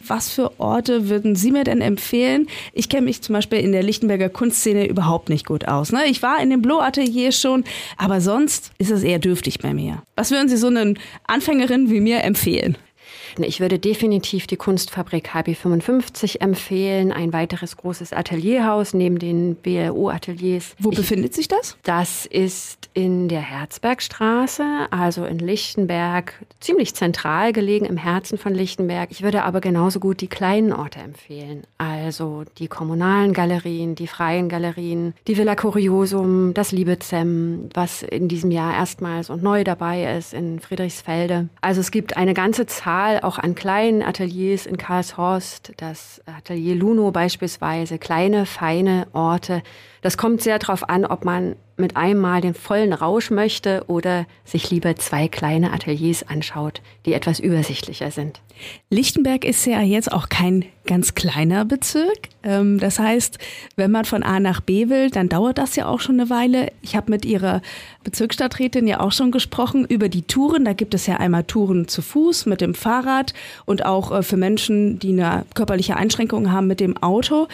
Was 0.06 0.30
für 0.30 0.58
Orte 0.60 1.08
würden 1.08 1.34
Sie 1.34 1.50
mir 1.50 1.64
denn 1.64 1.80
empfehlen? 1.80 2.46
Ich 2.72 2.88
kenne 2.88 3.06
mich 3.06 3.22
zum 3.22 3.32
Beispiel 3.32 3.60
in 3.60 3.72
der 3.72 3.82
Lichtenberger 3.82 4.28
Kunstszene 4.28 4.86
überhaupt 4.86 5.28
nicht 5.28 5.46
gut 5.46 5.66
aus. 5.66 5.92
Ne? 5.92 6.06
Ich 6.06 6.22
war 6.22 6.42
in 6.42 6.50
dem 6.50 6.60
Blow-Atelier 6.60 7.32
schon, 7.32 7.64
aber 7.96 8.20
sonst 8.20 8.72
ist 8.78 8.90
es 8.90 9.02
eher 9.02 9.18
dürftig 9.18 9.60
bei 9.60 9.72
mir. 9.72 10.02
Was 10.16 10.30
würden 10.30 10.48
Sie 10.48 10.56
so 10.56 10.66
einer 10.66 10.94
Anfängerin 11.26 11.90
wie 11.90 12.00
mir 12.00 12.22
empfehlen? 12.22 12.76
Ich 13.42 13.60
würde 13.60 13.78
definitiv 13.78 14.46
die 14.46 14.56
Kunstfabrik 14.56 15.30
HB55 15.34 16.40
empfehlen, 16.40 17.12
ein 17.12 17.32
weiteres 17.32 17.76
großes 17.76 18.12
Atelierhaus 18.12 18.94
neben 18.94 19.18
den 19.18 19.56
BLO-Ateliers. 19.56 20.76
Wo 20.78 20.90
ich, 20.90 20.96
befindet 20.96 21.34
sich 21.34 21.48
das? 21.48 21.76
Das 21.82 22.26
ist 22.26 22.90
in 22.94 23.28
der 23.28 23.40
Herzbergstraße, 23.40 24.86
also 24.90 25.24
in 25.24 25.38
Lichtenberg, 25.38 26.34
ziemlich 26.60 26.94
zentral 26.94 27.52
gelegen 27.52 27.86
im 27.86 27.96
Herzen 27.96 28.38
von 28.38 28.54
Lichtenberg. 28.54 29.10
Ich 29.10 29.22
würde 29.22 29.42
aber 29.42 29.60
genauso 29.60 29.98
gut 29.98 30.20
die 30.20 30.28
kleinen 30.28 30.72
Orte 30.72 31.00
empfehlen, 31.00 31.64
also 31.78 32.44
die 32.58 32.68
kommunalen 32.68 33.32
Galerien, 33.32 33.96
die 33.96 34.06
freien 34.06 34.48
Galerien, 34.48 35.14
die 35.26 35.36
Villa 35.36 35.56
Curiosum, 35.56 36.54
das 36.54 36.70
Liebezem, 36.70 37.68
was 37.74 38.02
in 38.02 38.28
diesem 38.28 38.50
Jahr 38.50 38.74
erstmals 38.74 39.30
und 39.30 39.42
neu 39.42 39.64
dabei 39.64 40.16
ist 40.16 40.32
in 40.32 40.60
Friedrichsfelde. 40.60 41.48
Also 41.60 41.80
es 41.80 41.90
gibt 41.90 42.16
eine 42.16 42.34
ganze 42.34 42.66
Zahl 42.66 43.20
auch 43.24 43.38
an 43.38 43.54
kleinen 43.54 44.02
Ateliers 44.02 44.66
in 44.66 44.76
Karlshorst, 44.76 45.72
das 45.78 46.20
Atelier 46.26 46.74
Luno 46.74 47.10
beispielsweise, 47.10 47.98
kleine, 47.98 48.46
feine 48.46 49.06
Orte. 49.12 49.62
Das 50.02 50.16
kommt 50.16 50.42
sehr 50.42 50.58
darauf 50.58 50.88
an, 50.88 51.04
ob 51.04 51.24
man 51.24 51.56
mit 51.76 51.96
einem 51.96 52.20
Mal 52.20 52.40
den 52.40 52.54
vollen 52.54 52.92
Rausch 52.92 53.30
möchte 53.30 53.84
oder 53.88 54.26
sich 54.44 54.70
lieber 54.70 54.96
zwei 54.96 55.28
kleine 55.28 55.72
Ateliers 55.72 56.22
anschaut, 56.22 56.82
die 57.06 57.12
etwas 57.12 57.40
übersichtlicher 57.40 58.10
sind. 58.10 58.40
Lichtenberg 58.90 59.44
ist 59.44 59.66
ja 59.66 59.80
jetzt 59.80 60.12
auch 60.12 60.28
kein 60.28 60.64
ganz 60.86 61.14
kleiner 61.14 61.64
Bezirk. 61.64 62.28
Ähm, 62.42 62.78
das 62.78 62.98
heißt, 62.98 63.38
wenn 63.76 63.90
man 63.90 64.04
von 64.04 64.22
A 64.22 64.38
nach 64.38 64.60
B 64.60 64.88
will, 64.88 65.10
dann 65.10 65.28
dauert 65.28 65.58
das 65.58 65.76
ja 65.76 65.86
auch 65.86 66.00
schon 66.00 66.20
eine 66.20 66.30
Weile. 66.30 66.70
Ich 66.82 66.94
habe 66.94 67.10
mit 67.10 67.24
Ihrer 67.24 67.62
Bezirksstadträtin 68.04 68.86
ja 68.86 69.00
auch 69.00 69.12
schon 69.12 69.32
gesprochen 69.32 69.84
über 69.86 70.08
die 70.08 70.22
Touren. 70.22 70.64
Da 70.64 70.72
gibt 70.72 70.94
es 70.94 71.06
ja 71.06 71.16
einmal 71.16 71.44
Touren 71.44 71.88
zu 71.88 72.02
Fuß 72.02 72.46
mit 72.46 72.60
dem 72.60 72.74
Fahrrad 72.74 73.34
und 73.64 73.84
auch 73.86 74.12
äh, 74.12 74.22
für 74.22 74.36
Menschen, 74.36 74.98
die 74.98 75.12
eine 75.12 75.46
körperliche 75.54 75.96
Einschränkung 75.96 76.52
haben 76.52 76.66
mit 76.66 76.80
dem 76.80 76.96
Auto. 77.02 77.48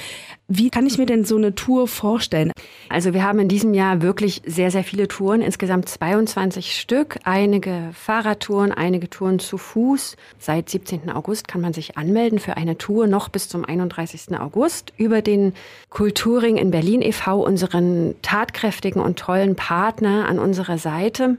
Wie 0.52 0.68
kann 0.68 0.84
ich 0.84 0.98
mir 0.98 1.06
denn 1.06 1.24
so 1.24 1.36
eine 1.36 1.54
Tour 1.54 1.86
vorstellen? 1.86 2.50
Also 2.88 3.14
wir 3.14 3.22
haben 3.22 3.38
in 3.38 3.46
diesem 3.46 3.72
Jahr 3.72 4.02
wirklich 4.02 4.42
sehr, 4.44 4.72
sehr 4.72 4.82
viele 4.82 5.06
Touren, 5.06 5.42
insgesamt 5.42 5.88
22 5.88 6.76
Stück, 6.76 7.20
einige 7.22 7.90
Fahrradtouren, 7.92 8.72
einige 8.72 9.08
Touren 9.08 9.38
zu 9.38 9.58
Fuß. 9.58 10.16
Seit 10.40 10.68
17. 10.68 11.08
August 11.08 11.46
kann 11.46 11.60
man 11.60 11.72
sich 11.72 11.96
anmelden 11.96 12.40
für 12.40 12.56
eine 12.56 12.76
Tour 12.76 13.06
noch 13.06 13.28
bis 13.28 13.48
zum 13.48 13.64
31. 13.64 14.40
August 14.40 14.92
über 14.96 15.22
den 15.22 15.52
Kulturring 15.88 16.56
in 16.56 16.72
Berlin 16.72 17.00
e.V., 17.00 17.44
unseren 17.44 18.16
tatkräftigen 18.20 19.00
und 19.00 19.20
tollen 19.20 19.54
Partner 19.54 20.26
an 20.28 20.40
unserer 20.40 20.78
Seite. 20.78 21.36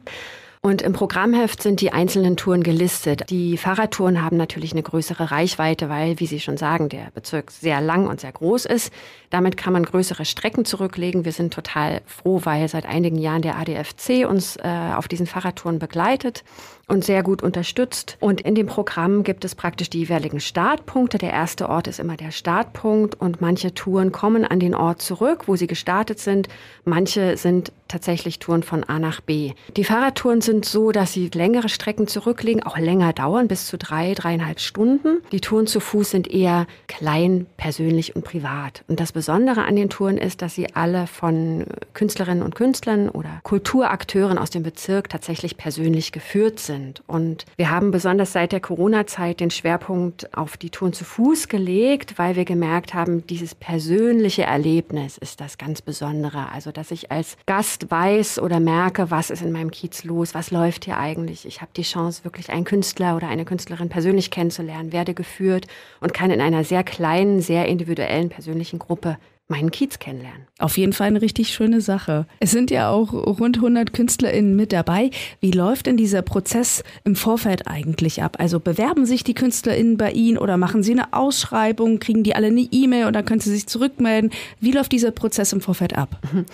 Und 0.64 0.84
im 0.84 0.94
Programmheft 0.94 1.64
sind 1.64 1.82
die 1.82 1.92
einzelnen 1.92 2.38
Touren 2.38 2.62
gelistet. 2.62 3.32
Die 3.32 3.58
Fahrradtouren 3.58 4.22
haben 4.22 4.38
natürlich 4.38 4.74
eine 4.74 4.84
größere 4.84 5.32
Reichweite, 5.32 5.90
weil, 5.90 6.20
wie 6.20 6.28
Sie 6.28 6.40
schon 6.40 6.56
sagen, 6.58 6.88
der 6.88 7.10
Bezirk 7.16 7.50
sehr 7.50 7.82
lang 7.82 8.06
und 8.06 8.22
sehr 8.22 8.32
groß 8.32 8.66
ist. 8.66 8.94
Damit 9.32 9.58
kann 9.58 9.74
man 9.74 9.84
größere 9.84 10.24
Strecken 10.24 10.64
zurücklegen. 10.64 11.26
Wir 11.26 11.32
sind 11.32 11.52
total 11.52 12.02
froh, 12.06 12.42
weil 12.44 12.68
seit 12.68 12.86
einigen 12.86 13.18
Jahren 13.18 13.42
der 13.42 13.58
ADFC 13.58 14.28
uns 14.30 14.56
äh, 14.58 14.94
auf 14.96 15.08
diesen 15.08 15.26
Fahrradtouren 15.26 15.80
begleitet 15.80 16.44
und 16.92 17.06
sehr 17.06 17.24
gut 17.24 17.42
unterstützt. 17.42 18.18
Und 18.20 18.42
in 18.42 18.54
dem 18.54 18.68
Programm 18.68 19.24
gibt 19.24 19.46
es 19.46 19.56
praktisch 19.56 19.90
die 19.90 20.00
jeweiligen 20.00 20.42
Startpunkte. 20.42 21.18
Der 21.18 21.32
erste 21.32 21.70
Ort 21.70 21.88
ist 21.88 22.00
immer 22.00 22.18
der 22.18 22.32
Startpunkt 22.32 23.16
und 23.16 23.40
manche 23.40 23.74
Touren 23.74 24.12
kommen 24.12 24.44
an 24.44 24.60
den 24.60 24.76
Ort 24.76 25.02
zurück, 25.02 25.44
wo 25.48 25.56
sie 25.56 25.68
gestartet 25.68 26.20
sind. 26.20 26.50
Manche 26.84 27.38
sind 27.38 27.72
tatsächlich 27.88 28.40
Touren 28.40 28.64
von 28.64 28.84
A 28.84 29.00
nach 29.00 29.22
B. 29.22 29.54
Die 29.78 29.86
Fahrradtouren 29.86 30.42
sind 30.42 30.66
so, 30.66 30.92
dass 30.92 31.14
sie 31.14 31.30
längere 31.34 31.70
Strecken 31.70 32.08
zurücklegen, 32.08 32.64
auch 32.64 32.78
länger 32.78 33.14
dauern, 33.14 33.48
bis 33.48 33.68
zu 33.68 33.78
drei, 33.78 34.14
dreieinhalb 34.14 34.60
Stunden. 34.60 35.22
Die 35.32 35.42
Touren 35.42 35.68
zu 35.68 35.80
Fuß 35.80 36.12
sind 36.12 36.30
eher 36.30 36.68
klein, 36.88 37.48
persönlich 37.56 38.16
und 38.16 38.26
privat. 38.26 38.84
Und 38.88 39.00
das 39.00 39.14
Besondere 39.14 39.64
an 39.64 39.78
den 39.78 39.90
Touren 39.90 40.18
ist, 40.18 40.42
dass 40.42 40.56
sie 40.56 40.76
alle 40.76 41.08
von 41.08 41.66
Künstlerinnen 41.94 42.44
und 42.44 42.56
Künstlern 42.56 43.10
oder 43.10 43.40
Kulturakteuren 43.44 44.38
aus 44.38 44.50
dem 44.50 44.64
Bezirk 44.64 45.10
tatsächlich 45.10 45.56
persönlich 45.56 46.12
geführt 46.12 46.60
sind 46.60 46.81
sind. 46.82 47.04
Und 47.08 47.46
wir 47.58 47.70
haben 47.70 47.92
besonders 47.92 48.34
seit 48.34 48.52
der 48.52 48.60
Corona-Zeit 48.60 49.40
den 49.40 49.52
Schwerpunkt 49.52 50.36
auf 50.36 50.58
die 50.58 50.70
Touren 50.70 50.94
zu 50.94 51.04
Fuß 51.04 51.48
gelegt, 51.48 52.18
weil 52.18 52.36
wir 52.36 52.46
gemerkt 52.46 52.94
haben, 52.94 53.26
dieses 53.28 53.56
persönliche 53.56 54.44
Erlebnis 54.44 55.18
ist 55.18 55.42
das 55.42 55.58
ganz 55.58 55.82
Besondere. 55.82 56.52
Also, 56.52 56.72
dass 56.72 56.92
ich 56.92 57.12
als 57.12 57.38
Gast 57.46 57.92
weiß 57.92 58.40
oder 58.40 58.60
merke, 58.60 59.12
was 59.12 59.30
ist 59.30 59.42
in 59.42 59.52
meinem 59.52 59.72
Kiez 59.72 60.04
los, 60.04 60.34
was 60.34 60.52
läuft 60.52 60.86
hier 60.86 60.98
eigentlich. 60.98 61.46
Ich 61.46 61.62
habe 61.62 61.72
die 61.76 61.84
Chance, 61.84 62.24
wirklich 62.24 62.50
einen 62.50 62.66
Künstler 62.66 63.16
oder 63.16 63.28
eine 63.28 63.46
Künstlerin 63.46 63.90
persönlich 63.90 64.32
kennenzulernen, 64.32 64.92
werde 64.92 65.14
geführt 65.14 65.68
und 66.00 66.14
kann 66.14 66.32
in 66.32 66.42
einer 66.42 66.64
sehr 66.64 66.84
kleinen, 66.84 67.42
sehr 67.42 67.68
individuellen 67.68 68.30
persönlichen 68.30 68.80
Gruppe 68.80 69.18
meinen 69.52 69.70
Kiez 69.70 70.00
kennenlernen. 70.00 70.48
Auf 70.58 70.78
jeden 70.78 70.94
Fall 70.94 71.08
eine 71.08 71.22
richtig 71.22 71.50
schöne 71.50 71.82
Sache. 71.82 72.26
Es 72.40 72.50
sind 72.50 72.72
ja 72.72 72.90
auch 72.90 73.14
rund 73.14 73.58
100 73.58 73.94
KünstlerInnen 73.94 74.56
mit 74.56 74.72
dabei. 74.72 75.12
Wie 75.40 75.52
läuft 75.52 75.86
denn 75.86 75.98
dieser 75.98 76.24
Prozess 76.24 76.84
im 77.04 77.16
Vorfeld 77.16 77.68
eigentlich 77.68 78.24
ab? 78.24 78.38
Also 78.40 78.60
bewerben 78.60 79.06
sich 79.06 79.24
die 79.24 79.36
KünstlerInnen 79.36 79.98
bei 79.98 80.12
Ihnen 80.12 80.40
oder 80.40 80.58
machen 80.58 80.82
Sie 80.82 80.94
eine 80.94 81.14
Ausschreibung? 81.14 82.00
Kriegen 82.00 82.24
die 82.24 82.36
alle 82.36 82.48
eine 82.48 82.68
E-Mail 82.72 83.06
und 83.06 83.14
dann 83.14 83.26
können 83.26 83.42
Sie 83.42 83.52
sich 83.52 83.68
zurückmelden? 83.68 84.32
Wie 84.60 84.72
läuft 84.72 84.92
dieser 84.92 85.12
Prozess 85.12 85.54
im 85.54 85.62
Vorfeld 85.62 85.96
ab? 85.96 86.20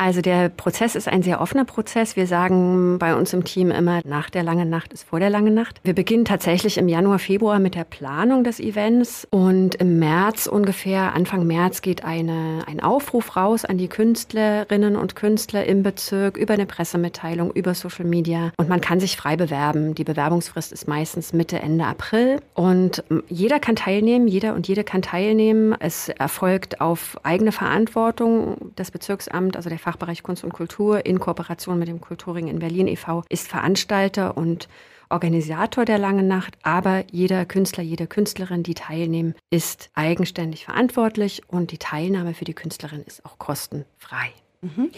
Also 0.00 0.20
der 0.20 0.48
Prozess 0.48 0.94
ist 0.94 1.08
ein 1.08 1.24
sehr 1.24 1.40
offener 1.40 1.64
Prozess. 1.64 2.14
Wir 2.14 2.28
sagen 2.28 3.00
bei 3.00 3.16
uns 3.16 3.32
im 3.32 3.42
Team 3.42 3.72
immer, 3.72 4.00
nach 4.04 4.30
der 4.30 4.44
langen 4.44 4.70
Nacht 4.70 4.92
ist 4.92 5.02
vor 5.02 5.18
der 5.18 5.28
langen 5.28 5.54
Nacht. 5.54 5.80
Wir 5.82 5.92
beginnen 5.92 6.24
tatsächlich 6.24 6.78
im 6.78 6.86
Januar, 6.88 7.18
Februar 7.18 7.58
mit 7.58 7.74
der 7.74 7.82
Planung 7.82 8.44
des 8.44 8.60
Events 8.60 9.26
und 9.30 9.74
im 9.74 9.98
März 9.98 10.46
ungefähr, 10.46 11.16
Anfang 11.16 11.48
März 11.48 11.82
geht 11.82 12.04
eine, 12.04 12.62
ein 12.68 12.80
Aufruf 12.80 13.36
raus 13.36 13.64
an 13.64 13.76
die 13.76 13.88
Künstlerinnen 13.88 14.94
und 14.94 15.16
Künstler 15.16 15.66
im 15.66 15.82
Bezirk 15.82 16.36
über 16.36 16.54
eine 16.54 16.66
Pressemitteilung, 16.66 17.50
über 17.50 17.74
Social 17.74 18.04
Media 18.04 18.52
und 18.56 18.68
man 18.68 18.80
kann 18.80 19.00
sich 19.00 19.16
frei 19.16 19.36
bewerben. 19.36 19.96
Die 19.96 20.04
Bewerbungsfrist 20.04 20.70
ist 20.70 20.86
meistens 20.86 21.32
Mitte, 21.32 21.58
Ende 21.58 21.86
April 21.86 22.40
und 22.54 23.02
jeder 23.28 23.58
kann 23.58 23.74
teilnehmen, 23.74 24.28
jeder 24.28 24.54
und 24.54 24.68
jede 24.68 24.84
kann 24.84 25.02
teilnehmen. 25.02 25.74
Es 25.80 26.08
erfolgt 26.08 26.80
auf 26.80 27.18
eigene 27.24 27.50
Verantwortung 27.50 28.72
des 28.76 28.92
Bezirksamts, 28.92 29.56
also 29.56 29.68
der 29.68 29.87
Fachbereich 29.88 30.22
Kunst 30.22 30.44
und 30.44 30.52
Kultur 30.52 31.06
in 31.06 31.18
Kooperation 31.18 31.78
mit 31.78 31.88
dem 31.88 32.02
Kulturring 32.02 32.48
in 32.48 32.58
Berlin 32.58 32.88
e.V. 32.88 33.24
ist 33.30 33.48
Veranstalter 33.48 34.36
und 34.36 34.68
Organisator 35.08 35.86
der 35.86 35.96
Langen 35.96 36.28
Nacht, 36.28 36.58
aber 36.62 37.04
jeder 37.10 37.46
Künstler, 37.46 37.82
jede 37.82 38.06
Künstlerin, 38.06 38.62
die 38.62 38.74
teilnehmen, 38.74 39.34
ist 39.48 39.88
eigenständig 39.94 40.66
verantwortlich 40.66 41.40
und 41.48 41.72
die 41.72 41.78
Teilnahme 41.78 42.34
für 42.34 42.44
die 42.44 42.52
Künstlerin 42.52 43.02
ist 43.02 43.24
auch 43.24 43.38
kostenfrei. 43.38 44.30
Mhm. 44.60 44.90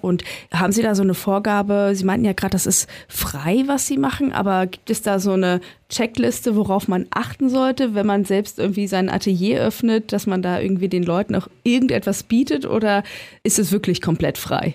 Und 0.00 0.22
haben 0.52 0.72
Sie 0.72 0.82
da 0.82 0.94
so 0.94 1.02
eine 1.02 1.14
Vorgabe? 1.14 1.90
Sie 1.94 2.04
meinten 2.04 2.24
ja 2.24 2.34
gerade, 2.34 2.52
das 2.52 2.66
ist 2.66 2.88
frei, 3.08 3.64
was 3.66 3.86
Sie 3.86 3.98
machen, 3.98 4.32
aber 4.32 4.66
gibt 4.66 4.90
es 4.90 5.02
da 5.02 5.18
so 5.18 5.32
eine 5.32 5.60
Checkliste, 5.88 6.54
worauf 6.54 6.86
man 6.86 7.06
achten 7.10 7.50
sollte, 7.50 7.94
wenn 7.96 8.06
man 8.06 8.24
selbst 8.24 8.60
irgendwie 8.60 8.86
sein 8.86 9.08
Atelier 9.08 9.60
öffnet, 9.60 10.12
dass 10.12 10.26
man 10.28 10.40
da 10.40 10.60
irgendwie 10.60 10.88
den 10.88 11.02
Leuten 11.02 11.34
auch 11.34 11.48
irgendetwas 11.64 12.22
bietet 12.22 12.64
oder 12.64 13.02
ist 13.42 13.58
es 13.58 13.72
wirklich 13.72 14.00
komplett 14.00 14.38
frei? 14.38 14.74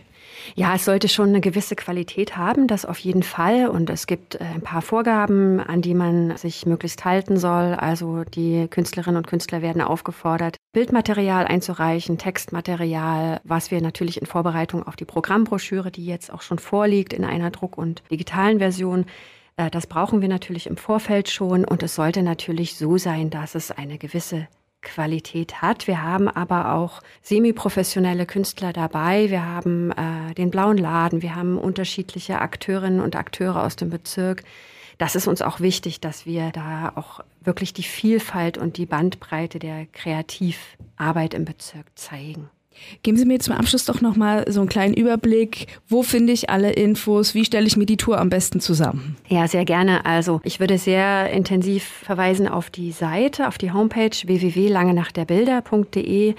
Ja, 0.55 0.75
es 0.75 0.85
sollte 0.85 1.07
schon 1.07 1.29
eine 1.29 1.41
gewisse 1.41 1.75
Qualität 1.75 2.37
haben, 2.37 2.67
das 2.67 2.85
auf 2.85 2.99
jeden 2.99 3.23
Fall. 3.23 3.67
Und 3.67 3.89
es 3.89 4.07
gibt 4.07 4.35
äh, 4.35 4.43
ein 4.43 4.61
paar 4.61 4.81
Vorgaben, 4.81 5.59
an 5.59 5.81
die 5.81 5.93
man 5.93 6.35
sich 6.37 6.65
möglichst 6.65 7.05
halten 7.05 7.37
soll. 7.37 7.73
Also 7.73 8.23
die 8.23 8.67
Künstlerinnen 8.67 9.17
und 9.17 9.27
Künstler 9.27 9.61
werden 9.61 9.81
aufgefordert, 9.81 10.57
Bildmaterial 10.73 11.45
einzureichen, 11.45 12.17
Textmaterial, 12.17 13.41
was 13.43 13.71
wir 13.71 13.81
natürlich 13.81 14.19
in 14.19 14.27
Vorbereitung 14.27 14.83
auf 14.83 14.95
die 14.95 15.05
Programmbroschüre, 15.05 15.91
die 15.91 16.05
jetzt 16.05 16.31
auch 16.31 16.41
schon 16.41 16.59
vorliegt 16.59 17.13
in 17.13 17.25
einer 17.25 17.51
Druck- 17.51 17.77
und 17.77 18.03
digitalen 18.11 18.59
Version, 18.59 19.05
äh, 19.57 19.69
das 19.69 19.87
brauchen 19.87 20.21
wir 20.21 20.29
natürlich 20.29 20.67
im 20.67 20.77
Vorfeld 20.77 21.29
schon 21.29 21.65
und 21.65 21.83
es 21.83 21.95
sollte 21.95 22.23
natürlich 22.23 22.75
so 22.75 22.97
sein, 22.97 23.29
dass 23.29 23.55
es 23.55 23.71
eine 23.71 23.97
gewisse 23.97 24.47
Qualität 24.83 25.61
hat. 25.61 25.87
Wir 25.87 26.03
haben 26.03 26.27
aber 26.27 26.73
auch 26.73 27.01
semiprofessionelle 27.21 28.25
Künstler 28.25 28.73
dabei. 28.73 29.29
Wir 29.29 29.45
haben 29.45 29.91
äh, 29.91 30.33
den 30.35 30.51
Blauen 30.51 30.77
Laden. 30.77 31.21
Wir 31.21 31.35
haben 31.35 31.57
unterschiedliche 31.57 32.39
Akteurinnen 32.39 33.01
und 33.01 33.15
Akteure 33.15 33.63
aus 33.63 33.75
dem 33.75 33.89
Bezirk. 33.89 34.43
Das 34.97 35.15
ist 35.15 35.27
uns 35.27 35.41
auch 35.41 35.59
wichtig, 35.59 36.01
dass 36.01 36.25
wir 36.25 36.51
da 36.51 36.91
auch 36.95 37.21
wirklich 37.41 37.73
die 37.73 37.83
Vielfalt 37.83 38.57
und 38.57 38.77
die 38.77 38.85
Bandbreite 38.85 39.59
der 39.59 39.85
Kreativarbeit 39.87 41.33
im 41.33 41.45
Bezirk 41.45 41.87
zeigen. 41.95 42.49
Geben 43.03 43.17
Sie 43.17 43.25
mir 43.25 43.39
zum 43.39 43.55
Abschluss 43.55 43.85
doch 43.85 44.01
noch 44.01 44.15
mal 44.15 44.45
so 44.51 44.59
einen 44.59 44.69
kleinen 44.69 44.93
Überblick. 44.93 45.67
Wo 45.87 46.03
finde 46.03 46.33
ich 46.33 46.49
alle 46.49 46.71
Infos? 46.71 47.35
Wie 47.35 47.45
stelle 47.45 47.67
ich 47.67 47.77
mir 47.77 47.85
die 47.85 47.97
Tour 47.97 48.19
am 48.19 48.29
besten 48.29 48.59
zusammen? 48.59 49.15
Ja, 49.27 49.47
sehr 49.47 49.65
gerne. 49.65 50.05
Also 50.05 50.41
ich 50.43 50.59
würde 50.59 50.77
sehr 50.77 51.29
intensiv 51.31 51.83
verweisen 51.83 52.47
auf 52.47 52.69
die 52.69 52.91
Seite, 52.91 53.47
auf 53.47 53.57
die 53.57 53.71
Homepage 53.71 54.15
www.langenachtderbilder.de. 54.25 56.35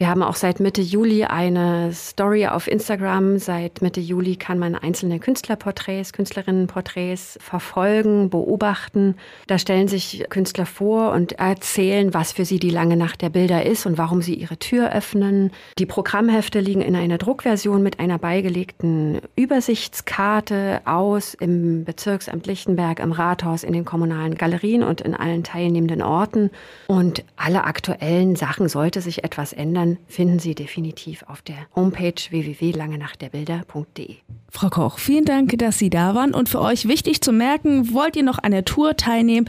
Wir 0.00 0.08
haben 0.08 0.22
auch 0.22 0.36
seit 0.36 0.60
Mitte 0.60 0.80
Juli 0.80 1.24
eine 1.24 1.92
Story 1.92 2.46
auf 2.46 2.68
Instagram. 2.68 3.38
Seit 3.38 3.82
Mitte 3.82 3.98
Juli 3.98 4.36
kann 4.36 4.60
man 4.60 4.76
einzelne 4.76 5.18
Künstlerporträts, 5.18 6.12
Künstlerinnenporträts 6.12 7.36
verfolgen, 7.42 8.30
beobachten. 8.30 9.16
Da 9.48 9.58
stellen 9.58 9.88
sich 9.88 10.24
Künstler 10.30 10.66
vor 10.66 11.10
und 11.10 11.32
erzählen, 11.32 12.14
was 12.14 12.30
für 12.30 12.44
sie 12.44 12.60
die 12.60 12.70
lange 12.70 12.96
Nacht 12.96 13.22
der 13.22 13.30
Bilder 13.30 13.66
ist 13.66 13.86
und 13.86 13.98
warum 13.98 14.22
sie 14.22 14.34
ihre 14.34 14.56
Tür 14.56 14.92
öffnen. 14.92 15.50
Die 15.80 15.86
Programmhefte 15.86 16.60
liegen 16.60 16.80
in 16.80 16.94
einer 16.94 17.18
Druckversion 17.18 17.82
mit 17.82 17.98
einer 17.98 18.18
beigelegten 18.18 19.20
Übersichtskarte 19.34 20.80
aus 20.84 21.34
im 21.34 21.84
Bezirksamt 21.84 22.46
Lichtenberg, 22.46 23.00
im 23.00 23.10
Rathaus, 23.10 23.64
in 23.64 23.72
den 23.72 23.84
kommunalen 23.84 24.36
Galerien 24.36 24.84
und 24.84 25.00
in 25.00 25.16
allen 25.16 25.42
teilnehmenden 25.42 26.02
Orten. 26.02 26.52
Und 26.86 27.24
alle 27.34 27.64
aktuellen 27.64 28.36
Sachen, 28.36 28.68
sollte 28.68 29.00
sich 29.00 29.24
etwas 29.24 29.52
ändern, 29.52 29.87
finden 30.06 30.38
Sie 30.38 30.54
definitiv 30.54 31.22
auf 31.28 31.40
der 31.40 31.56
Homepage 31.74 32.14
www.langenachtderbilder.de. 32.30 34.16
Frau 34.50 34.68
Koch, 34.68 34.98
vielen 34.98 35.24
Dank, 35.24 35.56
dass 35.58 35.78
Sie 35.78 35.88
da 35.88 36.14
waren. 36.14 36.34
Und 36.34 36.50
für 36.50 36.60
euch 36.60 36.86
wichtig 36.86 37.22
zu 37.22 37.32
merken, 37.32 37.94
wollt 37.94 38.16
ihr 38.16 38.22
noch 38.22 38.38
an 38.38 38.52
der 38.52 38.64
Tour 38.64 38.96
teilnehmen, 38.96 39.48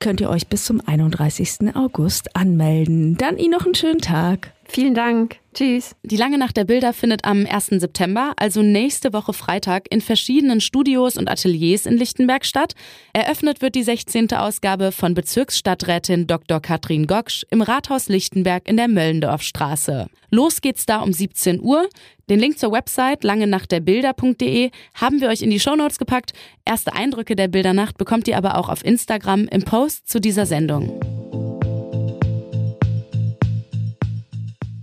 könnt 0.00 0.20
ihr 0.20 0.30
euch 0.30 0.48
bis 0.48 0.64
zum 0.64 0.80
31. 0.86 1.74
August 1.74 2.36
anmelden. 2.36 3.16
Dann 3.16 3.38
Ihnen 3.38 3.52
noch 3.52 3.64
einen 3.64 3.74
schönen 3.74 4.00
Tag. 4.00 4.52
Vielen 4.66 4.94
Dank. 4.94 5.36
Tschüss. 5.54 5.94
Die 6.02 6.16
lange 6.16 6.36
Nacht 6.36 6.56
der 6.56 6.64
Bilder 6.64 6.92
findet 6.92 7.24
am 7.24 7.46
1. 7.46 7.66
September, 7.66 8.32
also 8.36 8.62
nächste 8.62 9.12
Woche 9.12 9.32
Freitag, 9.32 9.86
in 9.90 10.00
verschiedenen 10.00 10.60
Studios 10.60 11.16
und 11.16 11.30
Ateliers 11.30 11.86
in 11.86 11.96
Lichtenberg 11.96 12.44
statt. 12.44 12.74
Eröffnet 13.12 13.62
wird 13.62 13.76
die 13.76 13.84
16. 13.84 14.32
Ausgabe 14.32 14.90
von 14.90 15.14
Bezirksstadträtin 15.14 16.26
Dr. 16.26 16.60
Katrin 16.60 17.06
Goksch 17.06 17.44
im 17.50 17.62
Rathaus 17.62 18.08
Lichtenberg 18.08 18.68
in 18.68 18.76
der 18.76 18.88
Möllendorfstraße. 18.88 20.08
Los 20.30 20.60
geht's 20.60 20.86
da 20.86 21.00
um 21.00 21.12
17 21.12 21.60
Uhr. 21.60 21.88
Den 22.28 22.40
Link 22.40 22.58
zur 22.58 22.72
Website 22.72 23.22
langenachtderbilder.de 23.22 24.70
haben 24.94 25.20
wir 25.20 25.28
euch 25.28 25.42
in 25.42 25.50
die 25.50 25.60
Shownotes 25.60 25.98
gepackt. 25.98 26.32
Erste 26.64 26.94
Eindrücke 26.94 27.36
der 27.36 27.48
Bildernacht 27.48 27.98
bekommt 27.98 28.26
ihr 28.26 28.36
aber 28.36 28.58
auch 28.58 28.68
auf 28.68 28.84
Instagram 28.84 29.46
im 29.46 29.62
Post 29.62 30.08
zu 30.08 30.20
dieser 30.20 30.46
Sendung. 30.46 31.23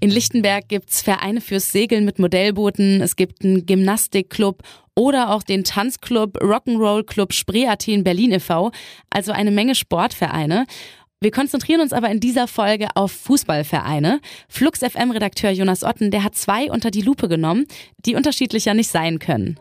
In 0.03 0.09
Lichtenberg 0.09 0.67
gibt's 0.67 1.03
Vereine 1.03 1.41
fürs 1.41 1.71
Segeln 1.71 2.05
mit 2.05 2.17
Modellbooten, 2.17 3.01
es 3.01 3.15
gibt 3.15 3.45
einen 3.45 3.67
Gymnastikclub 3.67 4.63
oder 4.95 5.29
auch 5.29 5.43
den 5.43 5.63
Tanzclub 5.63 6.41
Rock'n'Roll 6.41 7.03
Club 7.05 7.33
Spree 7.33 7.67
Athen 7.67 8.03
Berlin 8.03 8.31
e.V., 8.31 8.71
also 9.11 9.31
eine 9.31 9.51
Menge 9.51 9.75
Sportvereine. 9.75 10.65
Wir 11.19 11.29
konzentrieren 11.29 11.81
uns 11.81 11.93
aber 11.93 12.09
in 12.09 12.19
dieser 12.19 12.47
Folge 12.47 12.87
auf 12.95 13.11
Fußballvereine. 13.11 14.21
Flux 14.49 14.79
FM 14.79 15.11
Redakteur 15.11 15.51
Jonas 15.51 15.83
Otten, 15.83 16.09
der 16.09 16.23
hat 16.23 16.33
zwei 16.33 16.71
unter 16.71 16.89
die 16.89 17.03
Lupe 17.03 17.27
genommen, 17.27 17.67
die 18.03 18.15
unterschiedlicher 18.15 18.73
nicht 18.73 18.89
sein 18.89 19.19
können. 19.19 19.59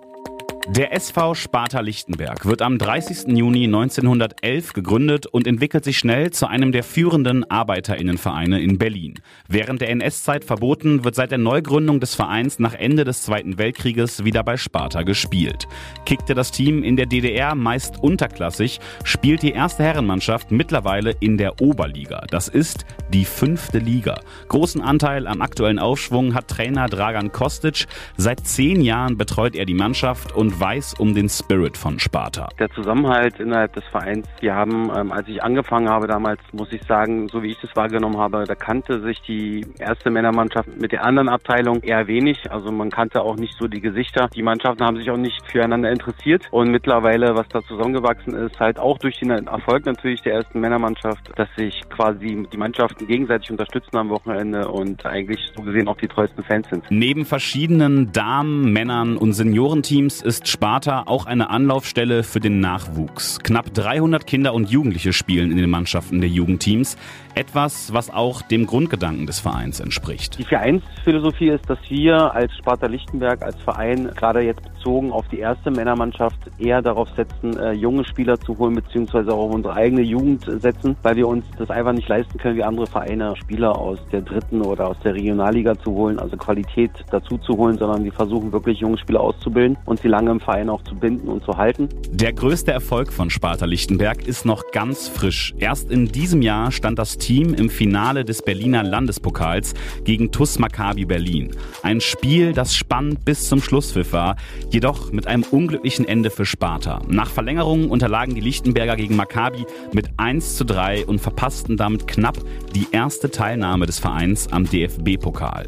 Der 0.76 0.92
SV 0.92 1.34
Sparta 1.34 1.80
Lichtenberg 1.80 2.46
wird 2.46 2.62
am 2.62 2.78
30. 2.78 3.36
Juni 3.36 3.64
1911 3.64 4.72
gegründet 4.72 5.26
und 5.26 5.48
entwickelt 5.48 5.82
sich 5.82 5.98
schnell 5.98 6.30
zu 6.30 6.46
einem 6.46 6.70
der 6.70 6.84
führenden 6.84 7.42
Arbeiterinnenvereine 7.50 8.60
in 8.60 8.78
Berlin. 8.78 9.14
Während 9.48 9.80
der 9.80 9.90
NS-Zeit 9.90 10.44
verboten, 10.44 11.02
wird 11.02 11.16
seit 11.16 11.32
der 11.32 11.38
Neugründung 11.38 11.98
des 11.98 12.14
Vereins 12.14 12.60
nach 12.60 12.74
Ende 12.74 13.02
des 13.02 13.24
Zweiten 13.24 13.58
Weltkrieges 13.58 14.24
wieder 14.24 14.44
bei 14.44 14.56
Sparta 14.56 15.02
gespielt. 15.02 15.66
Kickte 16.06 16.34
das 16.34 16.52
Team 16.52 16.84
in 16.84 16.94
der 16.94 17.06
DDR 17.06 17.56
meist 17.56 17.98
unterklassig, 18.00 18.78
spielt 19.02 19.42
die 19.42 19.50
erste 19.50 19.82
Herrenmannschaft 19.82 20.52
mittlerweile 20.52 21.16
in 21.18 21.36
der 21.36 21.60
Oberliga. 21.60 22.22
Das 22.30 22.46
ist 22.46 22.86
die 23.12 23.24
fünfte 23.24 23.80
Liga. 23.80 24.20
Großen 24.46 24.80
Anteil 24.80 25.26
am 25.26 25.42
aktuellen 25.42 25.80
Aufschwung 25.80 26.34
hat 26.34 26.46
Trainer 26.46 26.86
Dragan 26.86 27.32
Kostic. 27.32 27.88
Seit 28.16 28.46
zehn 28.46 28.80
Jahren 28.82 29.18
betreut 29.18 29.56
er 29.56 29.64
die 29.64 29.74
Mannschaft 29.74 30.30
und 30.30 30.59
weiß 30.60 30.94
um 30.98 31.14
den 31.14 31.28
Spirit 31.28 31.76
von 31.76 31.98
Sparta. 31.98 32.48
Der 32.58 32.70
Zusammenhalt 32.70 33.40
innerhalb 33.40 33.72
des 33.72 33.84
Vereins, 33.84 34.26
wir 34.40 34.54
haben, 34.54 34.90
ähm, 34.94 35.10
als 35.10 35.26
ich 35.28 35.42
angefangen 35.42 35.88
habe 35.88 36.06
damals, 36.06 36.40
muss 36.52 36.70
ich 36.72 36.82
sagen, 36.82 37.28
so 37.28 37.42
wie 37.42 37.52
ich 37.52 37.58
das 37.60 37.74
wahrgenommen 37.74 38.18
habe, 38.18 38.44
da 38.46 38.54
kannte 38.54 39.00
sich 39.00 39.20
die 39.22 39.66
erste 39.78 40.10
Männermannschaft 40.10 40.68
mit 40.80 40.92
der 40.92 41.04
anderen 41.04 41.28
Abteilung 41.28 41.82
eher 41.82 42.06
wenig. 42.06 42.50
Also 42.50 42.70
man 42.70 42.90
kannte 42.90 43.22
auch 43.22 43.36
nicht 43.36 43.54
so 43.58 43.68
die 43.68 43.80
Gesichter. 43.80 44.28
Die 44.34 44.42
Mannschaften 44.42 44.84
haben 44.84 44.96
sich 44.96 45.10
auch 45.10 45.16
nicht 45.16 45.40
füreinander 45.50 45.90
interessiert. 45.90 46.46
Und 46.50 46.70
mittlerweile, 46.70 47.34
was 47.34 47.48
da 47.48 47.62
zusammengewachsen 47.62 48.34
ist, 48.34 48.58
halt 48.60 48.78
auch 48.78 48.98
durch 48.98 49.18
den 49.18 49.30
Erfolg 49.30 49.86
natürlich 49.86 50.20
der 50.22 50.34
ersten 50.34 50.60
Männermannschaft, 50.60 51.30
dass 51.36 51.48
sich 51.56 51.80
quasi 51.88 52.46
die 52.52 52.56
Mannschaften 52.56 53.06
gegenseitig 53.06 53.50
unterstützen 53.50 53.96
am 53.96 54.10
Wochenende 54.10 54.68
und 54.68 55.04
eigentlich 55.06 55.40
so 55.56 55.62
gesehen 55.62 55.88
auch 55.88 55.96
die 55.96 56.08
treuesten 56.08 56.44
Fans 56.44 56.68
sind. 56.68 56.84
Neben 56.90 57.24
verschiedenen 57.24 58.12
Damen, 58.12 58.72
Männern 58.72 59.16
und 59.16 59.32
Seniorenteams 59.32 60.22
ist 60.22 60.39
ist 60.40 60.48
Sparta 60.48 61.02
auch 61.06 61.26
eine 61.26 61.50
Anlaufstelle 61.50 62.22
für 62.22 62.40
den 62.40 62.60
Nachwuchs. 62.60 63.40
Knapp 63.40 63.74
300 63.74 64.26
Kinder 64.26 64.54
und 64.54 64.70
Jugendliche 64.70 65.12
spielen 65.12 65.50
in 65.50 65.58
den 65.58 65.68
Mannschaften 65.68 66.20
der 66.20 66.30
Jugendteams. 66.30 66.96
Etwas, 67.34 67.92
was 67.92 68.08
auch 68.08 68.40
dem 68.40 68.66
Grundgedanken 68.66 69.26
des 69.26 69.38
Vereins 69.38 69.80
entspricht. 69.80 70.38
Die 70.38 70.44
Vereinsphilosophie 70.44 71.48
ist, 71.48 71.68
dass 71.68 71.78
wir 71.90 72.34
als 72.34 72.56
Sparta 72.56 72.86
Lichtenberg, 72.86 73.42
als 73.42 73.60
Verein, 73.62 74.10
gerade 74.16 74.40
jetzt 74.40 74.62
bezogen 74.80 75.12
auf 75.12 75.28
die 75.28 75.38
erste 75.38 75.70
Männermannschaft, 75.70 76.38
eher 76.58 76.80
darauf 76.80 77.08
setzen, 77.10 77.58
äh, 77.58 77.72
junge 77.72 78.04
Spieler 78.04 78.40
zu 78.40 78.56
holen, 78.58 78.74
beziehungsweise 78.74 79.32
auch 79.32 79.50
unsere 79.50 79.74
eigene 79.74 80.02
Jugend 80.02 80.44
setzen, 80.60 80.96
weil 81.02 81.16
wir 81.16 81.28
uns 81.28 81.44
das 81.58 81.70
einfach 81.70 81.92
nicht 81.92 82.08
leisten 82.08 82.38
können, 82.38 82.56
wie 82.56 82.64
andere 82.64 82.86
Vereine 82.86 83.34
Spieler 83.36 83.76
aus 83.76 83.98
der 84.10 84.22
dritten 84.22 84.62
oder 84.62 84.88
aus 84.88 84.96
der 85.04 85.14
Regionalliga 85.14 85.78
zu 85.78 85.92
holen, 85.92 86.18
also 86.18 86.36
Qualität 86.36 86.90
dazu 87.10 87.36
zu 87.38 87.56
holen, 87.56 87.76
sondern 87.78 88.04
wir 88.04 88.12
versuchen 88.12 88.52
wirklich 88.52 88.80
junge 88.80 88.96
Spieler 88.96 89.20
auszubilden 89.20 89.76
und 89.84 90.00
sie 90.00 90.08
lange 90.08 90.30
im 90.30 90.40
Verein 90.40 90.70
auch 90.70 90.82
zu 90.82 90.94
binden 90.94 91.28
und 91.28 91.44
zu 91.44 91.56
halten. 91.56 91.88
Der 92.10 92.32
größte 92.32 92.72
Erfolg 92.72 93.12
von 93.12 93.28
Sparta 93.28 93.66
Lichtenberg 93.66 94.26
ist 94.26 94.46
noch 94.46 94.70
ganz 94.72 95.08
frisch. 95.08 95.54
Erst 95.58 95.90
in 95.90 96.06
diesem 96.06 96.42
Jahr 96.42 96.72
stand 96.72 96.98
das 96.98 97.18
Team 97.18 97.54
im 97.54 97.68
Finale 97.68 98.24
des 98.24 98.42
Berliner 98.42 98.82
Landespokals 98.82 99.74
gegen 100.04 100.30
TUS 100.32 100.58
Maccabi 100.58 101.04
Berlin. 101.04 101.50
Ein 101.82 102.00
Spiel, 102.00 102.52
das 102.52 102.74
spannend 102.74 103.24
bis 103.24 103.48
zum 103.48 103.60
Schlusspfiff 103.60 104.12
war, 104.12 104.36
jedoch 104.70 105.12
mit 105.12 105.26
einem 105.26 105.42
unglücklichen 105.42 106.06
Ende 106.06 106.30
für 106.30 106.46
Sparta. 106.46 107.00
Nach 107.08 107.30
Verlängerung 107.30 107.90
unterlagen 107.90 108.34
die 108.34 108.40
Lichtenberger 108.40 108.96
gegen 108.96 109.16
Maccabi 109.16 109.66
mit 109.92 110.10
1 110.16 110.56
zu 110.56 110.64
3 110.64 111.06
und 111.06 111.20
verpassten 111.20 111.76
damit 111.76 112.06
knapp 112.06 112.38
die 112.74 112.86
erste 112.92 113.30
Teilnahme 113.30 113.86
des 113.86 113.98
Vereins 113.98 114.48
am 114.52 114.68
DFB-Pokal. 114.68 115.66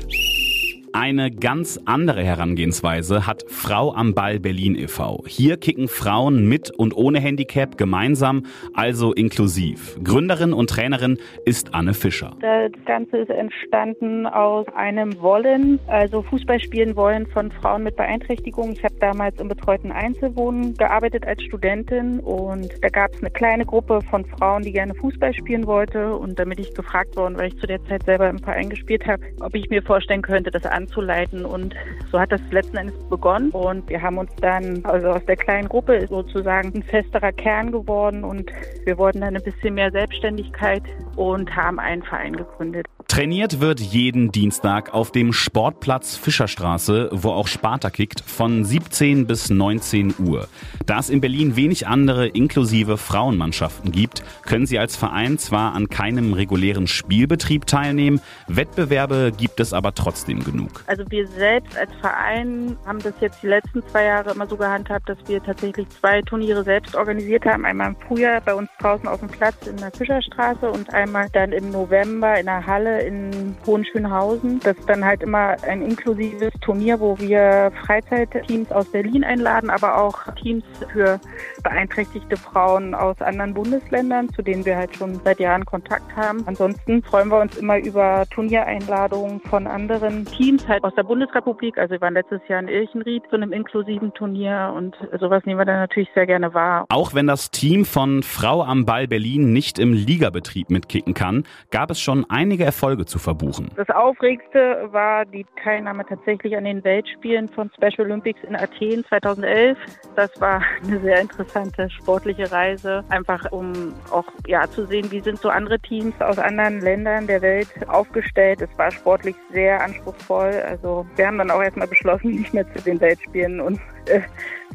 Eine 0.94 1.30
ganz 1.30 1.80
andere 1.86 2.22
Herangehensweise 2.22 3.26
hat 3.26 3.44
Frau 3.48 3.94
am 3.94 4.12
Ball 4.12 4.38
Berlin 4.38 4.76
e.V. 4.76 5.24
Hier 5.26 5.56
kicken 5.56 5.88
Frauen 5.88 6.46
mit 6.46 6.70
und 6.70 6.94
ohne 6.94 7.18
Handicap 7.18 7.78
gemeinsam, 7.78 8.44
also 8.74 9.14
inklusiv. 9.14 9.96
Gründerin 10.04 10.52
und 10.52 10.68
Trainerin 10.68 11.16
ist 11.46 11.74
Anne 11.74 11.94
Fischer. 11.94 12.36
Das 12.40 12.72
Ganze 12.84 13.16
ist 13.18 13.30
entstanden 13.30 14.26
aus 14.26 14.66
einem 14.76 15.18
Wollen, 15.22 15.80
also 15.86 16.20
Fußball 16.22 16.60
spielen 16.60 16.94
wollen 16.94 17.26
von 17.26 17.50
Frauen 17.50 17.84
mit 17.84 17.96
Beeinträchtigung. 17.96 18.72
Ich 18.72 18.84
habe 18.84 18.94
damals 19.00 19.40
im 19.40 19.48
betreuten 19.48 19.92
Einzelwohnen 19.92 20.74
gearbeitet 20.74 21.26
als 21.26 21.42
Studentin 21.42 22.20
und 22.20 22.70
da 22.82 22.88
gab 22.90 23.14
es 23.14 23.20
eine 23.20 23.30
kleine 23.30 23.64
Gruppe 23.64 24.00
von 24.10 24.26
Frauen, 24.26 24.62
die 24.62 24.72
gerne 24.72 24.94
Fußball 24.94 25.32
spielen 25.32 25.66
wollte 25.66 26.14
und 26.14 26.38
damit 26.38 26.60
ich 26.60 26.74
gefragt 26.74 27.16
worden, 27.16 27.38
weil 27.38 27.48
ich 27.48 27.58
zu 27.58 27.66
der 27.66 27.82
Zeit 27.86 28.02
selber 28.04 28.28
im 28.28 28.38
Verein 28.38 28.68
gespielt 28.68 29.06
habe, 29.06 29.22
ob 29.40 29.54
ich 29.54 29.70
mir 29.70 29.82
vorstellen 29.82 30.20
könnte, 30.20 30.50
das 30.50 30.66
anzuleiten. 30.82 31.44
Und 31.44 31.74
so 32.10 32.20
hat 32.20 32.32
das 32.32 32.40
letzten 32.50 32.76
Endes 32.76 32.94
begonnen. 33.08 33.50
Und 33.50 33.88
wir 33.88 34.00
haben 34.00 34.18
uns 34.18 34.30
dann, 34.40 34.84
also 34.84 35.08
aus 35.08 35.24
der 35.26 35.36
kleinen 35.36 35.68
Gruppe 35.68 35.96
ist 35.96 36.10
sozusagen 36.10 36.72
ein 36.74 36.82
festerer 36.82 37.32
Kern 37.32 37.72
geworden 37.72 38.24
und 38.24 38.50
wir 38.84 38.98
wollten 38.98 39.20
dann 39.20 39.36
ein 39.36 39.42
bisschen 39.42 39.74
mehr 39.74 39.90
Selbstständigkeit 39.90 40.82
und 41.16 41.54
haben 41.54 41.78
einen 41.78 42.02
Verein 42.02 42.36
gegründet. 42.36 42.86
Trainiert 43.08 43.60
wird 43.60 43.80
jeden 43.80 44.32
Dienstag 44.32 44.94
auf 44.94 45.12
dem 45.12 45.32
Sportplatz 45.32 46.16
Fischerstraße, 46.16 47.10
wo 47.12 47.30
auch 47.30 47.46
Sparta 47.46 47.90
kickt, 47.90 48.20
von 48.20 48.64
17 48.64 49.26
bis 49.26 49.50
19 49.50 50.14
Uhr. 50.18 50.48
Da 50.86 50.98
es 50.98 51.10
in 51.10 51.20
Berlin 51.20 51.56
wenig 51.56 51.86
andere 51.86 52.28
inklusive 52.28 52.96
Frauenmannschaften 52.96 53.92
gibt, 53.92 54.22
können 54.44 54.66
sie 54.66 54.78
als 54.78 54.96
Verein 54.96 55.38
zwar 55.38 55.74
an 55.74 55.88
keinem 55.88 56.32
regulären 56.32 56.86
Spielbetrieb 56.86 57.66
teilnehmen, 57.66 58.20
Wettbewerbe 58.48 59.32
gibt 59.36 59.60
es 59.60 59.72
aber 59.72 59.94
trotzdem 59.94 60.42
genug. 60.44 60.84
Also 60.86 61.04
wir 61.08 61.26
selbst 61.28 61.76
als 61.76 61.90
Verein 62.00 62.76
haben 62.86 63.00
das 63.00 63.14
jetzt 63.20 63.42
die 63.42 63.48
letzten 63.48 63.82
zwei 63.88 64.04
Jahre 64.04 64.32
immer 64.32 64.46
so 64.46 64.56
gehandhabt, 64.56 65.08
dass 65.08 65.18
wir 65.26 65.42
tatsächlich 65.42 65.88
zwei 65.90 66.22
Turniere 66.22 66.64
selbst 66.64 66.94
organisiert 66.94 67.44
haben. 67.44 67.64
Einmal 67.64 67.88
im 67.88 67.96
Frühjahr 68.06 68.40
bei 68.40 68.54
uns 68.54 68.68
draußen 68.80 69.08
auf 69.08 69.20
dem 69.20 69.28
Platz 69.28 69.66
in 69.66 69.76
der 69.76 69.90
Fischerstraße 69.90 70.70
und 70.70 70.92
einmal 70.92 71.28
dann 71.32 71.52
im 71.52 71.70
November 71.70 72.38
in 72.38 72.46
der 72.46 72.66
Halle 72.66 72.91
in 73.00 73.56
Hohenschönhausen. 73.66 74.60
Das 74.60 74.76
ist 74.76 74.88
dann 74.88 75.04
halt 75.04 75.22
immer 75.22 75.56
ein 75.62 75.82
inklusives 75.82 76.52
Turnier, 76.60 77.00
wo 77.00 77.18
wir 77.18 77.72
Freizeitteams 77.84 78.70
aus 78.72 78.86
Berlin 78.86 79.24
einladen, 79.24 79.70
aber 79.70 79.98
auch 79.98 80.18
Teams 80.34 80.64
für 80.92 81.20
beeinträchtigte 81.62 82.36
Frauen 82.36 82.94
aus 82.94 83.20
anderen 83.20 83.54
Bundesländern, 83.54 84.28
zu 84.34 84.42
denen 84.42 84.64
wir 84.64 84.76
halt 84.76 84.94
schon 84.96 85.20
seit 85.24 85.40
Jahren 85.40 85.64
Kontakt 85.64 86.14
haben. 86.16 86.42
Ansonsten 86.46 87.02
freuen 87.02 87.28
wir 87.28 87.40
uns 87.40 87.56
immer 87.56 87.78
über 87.78 88.24
Turniereinladungen 88.30 89.40
von 89.40 89.66
anderen 89.66 90.24
Teams 90.26 90.66
halt 90.68 90.84
aus 90.84 90.94
der 90.94 91.04
Bundesrepublik. 91.04 91.78
Also 91.78 91.92
wir 91.92 92.00
waren 92.00 92.14
letztes 92.14 92.40
Jahr 92.48 92.60
in 92.60 92.68
Irchenried 92.68 93.22
zu 93.30 93.36
einem 93.36 93.52
inklusiven 93.52 94.12
Turnier 94.14 94.72
und 94.76 94.96
sowas 95.18 95.42
nehmen 95.46 95.58
wir 95.58 95.64
dann 95.64 95.80
natürlich 95.80 96.08
sehr 96.14 96.26
gerne 96.26 96.54
wahr. 96.54 96.86
Auch 96.88 97.14
wenn 97.14 97.26
das 97.26 97.50
Team 97.50 97.84
von 97.84 98.22
Frau 98.22 98.62
am 98.62 98.84
Ball 98.84 99.08
Berlin 99.08 99.52
nicht 99.52 99.78
im 99.78 99.92
Ligabetrieb 99.92 100.70
mitkicken 100.70 101.14
kann, 101.14 101.44
gab 101.70 101.90
es 101.90 102.00
schon 102.00 102.26
einige 102.28 102.64
Erfolge 102.64 102.81
zu 102.82 103.18
verbuchen. 103.18 103.70
Das 103.76 103.88
Aufregste 103.90 104.88
war 104.90 105.24
die 105.24 105.46
Teilnahme 105.62 106.04
tatsächlich 106.04 106.56
an 106.56 106.64
den 106.64 106.82
Weltspielen 106.82 107.48
von 107.48 107.70
Special 107.76 108.06
Olympics 108.06 108.40
in 108.42 108.56
Athen 108.56 109.04
2011. 109.08 109.78
Das 110.16 110.30
war 110.40 110.62
eine 110.84 110.98
sehr 111.00 111.20
interessante 111.20 111.88
sportliche 111.90 112.50
Reise, 112.50 113.04
einfach 113.08 113.52
um 113.52 113.94
auch 114.10 114.26
ja 114.48 114.68
zu 114.68 114.84
sehen, 114.86 115.10
wie 115.12 115.20
sind 115.20 115.38
so 115.38 115.48
andere 115.48 115.78
Teams 115.78 116.20
aus 116.20 116.38
anderen 116.38 116.80
Ländern 116.80 117.28
der 117.28 117.40
Welt 117.40 117.68
aufgestellt. 117.88 118.60
Es 118.60 118.78
war 118.78 118.90
sportlich 118.90 119.36
sehr 119.52 119.80
anspruchsvoll. 119.80 120.62
Also 120.66 121.06
wir 121.14 121.26
haben 121.28 121.38
dann 121.38 121.52
auch 121.52 121.62
erstmal 121.62 121.86
beschlossen, 121.86 122.30
nicht 122.40 122.52
mehr 122.52 122.66
zu 122.74 122.82
den 122.82 123.00
Weltspielen 123.00 123.60
uns 123.60 123.78
äh, 124.06 124.22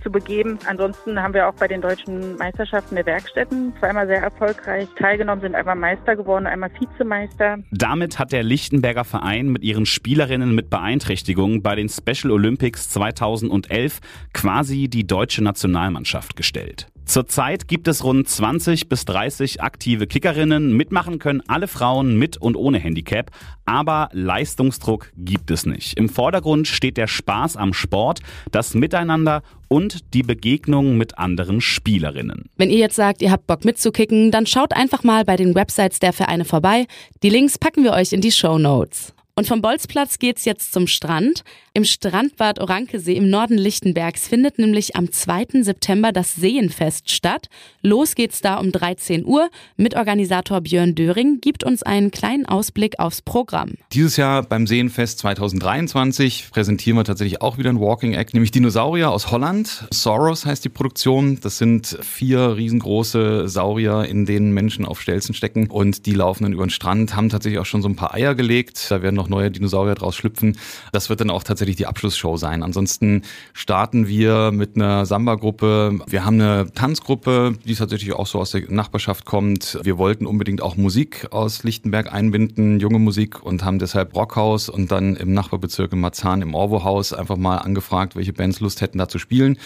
zu 0.08 0.12
begeben. 0.12 0.58
Ansonsten 0.65 1.22
haben 1.22 1.34
wir 1.34 1.48
auch 1.48 1.54
bei 1.54 1.67
den 1.67 1.82
deutschen 1.82 2.38
Meisterschaften 2.38 2.96
der 2.96 3.06
Werkstätten 3.06 3.74
zweimal 3.80 4.08
sehr 4.08 4.22
erfolgreich 4.22 4.88
teilgenommen, 4.98 5.41
sind 5.41 5.56
einmal 5.56 5.76
Meister 5.76 6.15
geworden, 6.15 6.48
einmal 6.48 6.72
Vizemeister. 6.80 7.58
Damit 7.72 8.17
hat 8.20 8.32
der 8.32 8.43
Lichtenberger 8.43 9.04
Verein 9.04 9.50
mit 9.50 9.63
ihren 9.63 9.86
Spielerinnen 9.86 10.56
mit 10.56 10.70
Beeinträchtigung 10.70 11.62
bei 11.62 11.76
den 11.76 11.89
Special 11.89 12.32
Olympics 12.32 12.89
2011 12.89 14.00
quasi 14.34 14.88
die 14.88 15.06
deutsche 15.06 15.43
Nationalmannschaft 15.43 16.36
gestellt. 16.36 16.88
Zurzeit 17.08 17.70
gibt 17.70 17.88
es 17.88 18.04
rund 18.04 18.28
20 18.28 18.89
bis 18.89 19.06
30 19.06 19.62
aktive 19.62 20.08
Kickerinnen. 20.08 20.76
Mitmachen 20.76 21.20
können 21.20 21.41
alle 21.48 21.70
Frauen 21.70 22.17
mit 22.20 22.36
und 22.36 22.58
ohne 22.58 22.80
Handicap, 22.80 23.32
aber 23.65 24.10
Leistungsdruck 24.12 25.13
gibt 25.15 25.50
es 25.50 25.65
nicht. 25.65 25.98
Im 25.98 26.10
Vordergrund 26.10 26.67
steht 26.67 26.98
der 26.98 27.08
Spaß 27.08 27.56
am 27.56 27.74
Sport, 27.74 28.20
das 28.52 28.74
Miteinander 28.74 29.41
und 29.70 30.13
die 30.13 30.24
Begegnung 30.24 30.98
mit 30.98 31.17
anderen 31.17 31.62
Spielerinnen. 31.62 32.50
Wenn 32.58 32.70
ihr 32.70 32.78
jetzt 32.78 32.98
sagt, 32.98 33.22
ihr 33.22 33.32
habt 33.32 33.48
Bock 33.48 33.63
mitzukicken, 33.63 34.30
dann 34.32 34.46
schaut 34.46 34.74
einfach 34.74 35.06
mal 35.06 35.24
bei 35.24 35.38
den 35.38 35.56
Websites 35.56 36.00
der 36.00 36.12
Vereine 36.12 36.43
vorbei. 36.43 36.88
Die 37.24 37.30
Links 37.30 37.58
packen 37.58 37.86
wir 37.86 37.93
euch 37.93 38.12
in 38.12 38.20
die 38.20 38.34
Show 38.34 38.58
Notes. 38.58 39.13
Und 39.38 39.45
vom 39.45 39.62
Bolzplatz 39.62 40.17
geht's 40.17 40.45
jetzt 40.45 40.73
zum 40.73 40.88
Strand. 40.88 41.43
Im 41.76 41.84
Strandbad 41.84 42.60
Orankesee 42.60 43.13
im 43.13 43.30
Norden 43.30 43.56
Lichtenbergs 43.56 44.28
findet 44.28 44.58
nämlich 44.58 44.95
am 44.95 45.12
2. 45.12 45.62
September 45.62 46.12
das 46.12 46.34
Seenfest 46.34 47.12
statt. 47.12 47.50
Los 47.84 48.15
geht's 48.15 48.41
da 48.41 48.56
um 48.56 48.71
13 48.71 49.23
Uhr. 49.28 49.52
Mitorganisator 49.76 50.62
Björn 50.62 50.95
Döring 50.95 51.39
gibt 51.39 51.63
uns 51.63 51.84
einen 51.84 52.10
kleinen 52.10 52.47
Ausblick 52.47 52.97
aufs 52.97 53.21
Programm. 53.21 53.76
Dieses 53.93 54.17
Jahr 54.17 54.41
beim 54.41 54.65
Seenfest 54.65 55.19
2023 55.19 56.47
präsentieren 56.50 56.97
wir 56.97 57.04
tatsächlich 57.04 57.39
auch 57.39 57.60
wieder 57.60 57.69
ein 57.69 57.80
Walking 57.80 58.13
Act, 58.13 58.34
nämlich 58.34 58.50
Dinosaurier 58.50 59.12
aus 59.12 59.30
Holland. 59.30 59.86
Soros 59.93 60.47
heißt 60.47 60.65
die 60.65 60.69
Produktion. 60.69 61.39
Das 61.41 61.60
sind 61.60 62.00
vier 62.02 62.56
riesengroße 62.58 63.47
Saurier, 63.47 64.06
in 64.06 64.26
denen 64.26 64.52
Menschen 64.52 64.84
auf 64.84 65.00
Stelzen 65.00 65.36
stecken 65.36 65.67
und 65.67 66.08
die 66.08 66.13
laufen 66.13 66.41
dann 66.41 66.54
über 66.54 66.65
den 66.65 66.71
Strand, 66.71 67.15
haben 67.15 67.30
tatsächlich 67.30 67.60
auch 67.60 67.67
schon 67.67 67.84
so 67.84 67.88
ein 67.88 67.95
paar 67.95 68.15
Eier 68.15 68.34
gelegt. 68.34 68.88
Da 68.89 69.04
werden 69.04 69.13
noch 69.15 69.27
neue 69.30 69.52
Dinosaurier 69.52 69.96
draus 69.96 70.16
schlüpfen. 70.16 70.58
Das 70.92 71.10
wird 71.10 71.22
dann 71.22 71.30
auch 71.30 71.44
tatsächlich 71.44 71.76
die 71.76 71.86
Abschlussshow 71.86 72.38
sein. 72.38 72.63
Ansonsten 72.63 73.24
starten 73.54 74.08
wir 74.08 74.52
mit 74.52 74.76
einer 74.76 75.06
Samba-Gruppe. 75.06 76.00
Wir 76.08 76.26
haben 76.26 76.42
eine 76.42 76.72
Tanzgruppe, 76.74 77.54
die 77.66 77.76
tatsächlich 77.76 78.13
auch 78.13 78.28
so 78.28 78.40
aus 78.40 78.52
der 78.52 78.70
Nachbarschaft 78.72 79.26
kommt. 79.26 79.80
Wir 79.84 79.98
wollten 79.98 80.26
unbedingt 80.26 80.62
auch 80.62 80.76
Musik 80.78 81.28
aus 81.32 81.63
Lichtenberg 81.63 82.13
einbinden, 82.13 82.80
junge 82.80 83.00
Musik 83.00 83.44
und 83.44 83.63
haben 83.63 83.80
deshalb 83.80 84.16
Rockhaus 84.16 84.70
und 84.70 84.92
dann 84.92 85.16
im 85.16 85.34
Nachbarbezirk 85.34 85.94
in 85.94 86.00
Marzahn 86.00 86.42
im 86.42 86.54
Orwo-Haus 86.54 87.13
einfach 87.13 87.38
mal 87.38 87.58
angefragt, 87.58 88.16
welche 88.16 88.34
Bands 88.34 88.60
Lust 88.60 88.82
hätten 88.82 88.98
da 88.98 89.08
zu 89.08 89.20
spielen 89.20 89.58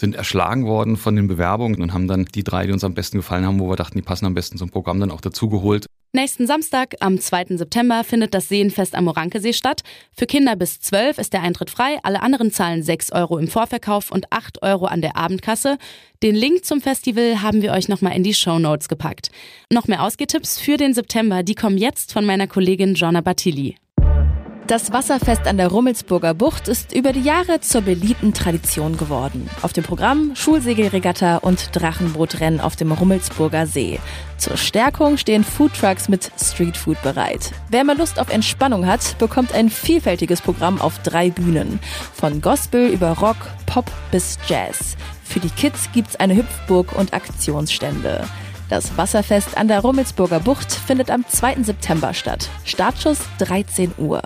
sind 0.00 0.16
erschlagen 0.16 0.66
worden 0.66 0.96
von 0.96 1.14
den 1.14 1.28
Bewerbungen 1.28 1.80
und 1.80 1.92
haben 1.92 2.08
dann 2.08 2.24
die 2.24 2.42
drei, 2.42 2.66
die 2.66 2.72
uns 2.72 2.82
am 2.82 2.94
besten 2.94 3.18
gefallen 3.18 3.46
haben, 3.46 3.60
wo 3.60 3.68
wir 3.68 3.76
dachten, 3.76 3.98
die 3.98 4.02
passen 4.02 4.26
am 4.26 4.34
besten 4.34 4.58
zum 4.58 4.70
Programm, 4.70 4.98
dann 4.98 5.10
auch 5.10 5.20
dazugeholt. 5.20 5.86
Nächsten 6.12 6.48
Samstag, 6.48 6.96
am 6.98 7.20
2. 7.20 7.56
September, 7.56 8.02
findet 8.02 8.34
das 8.34 8.48
Seenfest 8.48 8.96
am 8.96 9.06
Orankesee 9.06 9.52
statt. 9.52 9.82
Für 10.12 10.26
Kinder 10.26 10.56
bis 10.56 10.80
12 10.80 11.18
ist 11.18 11.32
der 11.32 11.42
Eintritt 11.42 11.70
frei. 11.70 12.00
Alle 12.02 12.20
anderen 12.20 12.50
zahlen 12.50 12.82
6 12.82 13.12
Euro 13.12 13.38
im 13.38 13.46
Vorverkauf 13.46 14.10
und 14.10 14.32
8 14.32 14.60
Euro 14.64 14.86
an 14.86 15.02
der 15.02 15.16
Abendkasse. 15.16 15.78
Den 16.20 16.34
Link 16.34 16.64
zum 16.64 16.80
Festival 16.80 17.42
haben 17.42 17.62
wir 17.62 17.70
euch 17.70 17.88
nochmal 17.88 18.16
in 18.16 18.24
die 18.24 18.34
Show 18.34 18.58
Notes 18.58 18.88
gepackt. 18.88 19.30
Noch 19.72 19.86
mehr 19.86 20.02
Ausgehtipps 20.02 20.58
für 20.58 20.76
den 20.76 20.94
September, 20.94 21.44
die 21.44 21.54
kommen 21.54 21.78
jetzt 21.78 22.12
von 22.12 22.26
meiner 22.26 22.48
Kollegin 22.48 22.94
Jonna 22.94 23.20
Batilli. 23.20 23.76
Das 24.70 24.92
Wasserfest 24.92 25.48
an 25.48 25.56
der 25.56 25.66
Rummelsburger 25.66 26.32
Bucht 26.32 26.68
ist 26.68 26.92
über 26.94 27.12
die 27.12 27.22
Jahre 27.24 27.60
zur 27.60 27.80
beliebten 27.80 28.32
Tradition 28.32 28.96
geworden. 28.96 29.50
Auf 29.62 29.72
dem 29.72 29.82
Programm 29.82 30.36
Schulsegelregatta 30.36 31.38
und 31.38 31.70
Drachenbootrennen 31.72 32.60
auf 32.60 32.76
dem 32.76 32.92
Rummelsburger 32.92 33.66
See. 33.66 33.98
Zur 34.38 34.56
Stärkung 34.56 35.16
stehen 35.16 35.42
Foodtrucks 35.42 36.08
mit 36.08 36.30
Streetfood 36.40 37.02
bereit. 37.02 37.50
Wer 37.68 37.82
mal 37.82 37.98
Lust 37.98 38.20
auf 38.20 38.30
Entspannung 38.30 38.86
hat, 38.86 39.18
bekommt 39.18 39.52
ein 39.56 39.70
vielfältiges 39.70 40.40
Programm 40.40 40.80
auf 40.80 41.00
drei 41.00 41.30
Bühnen. 41.30 41.80
Von 42.14 42.40
Gospel 42.40 42.90
über 42.90 43.18
Rock, 43.18 43.38
Pop 43.66 43.90
bis 44.12 44.38
Jazz. 44.46 44.96
Für 45.24 45.40
die 45.40 45.50
Kids 45.50 45.90
gibt's 45.92 46.14
eine 46.14 46.36
Hüpfburg 46.36 46.96
und 46.96 47.12
Aktionsstände. 47.12 48.22
Das 48.68 48.96
Wasserfest 48.96 49.56
an 49.56 49.66
der 49.66 49.80
Rummelsburger 49.80 50.38
Bucht 50.38 50.70
findet 50.70 51.10
am 51.10 51.24
2. 51.26 51.64
September 51.64 52.14
statt. 52.14 52.48
Startschuss 52.64 53.18
13 53.38 53.94
Uhr. 53.98 54.22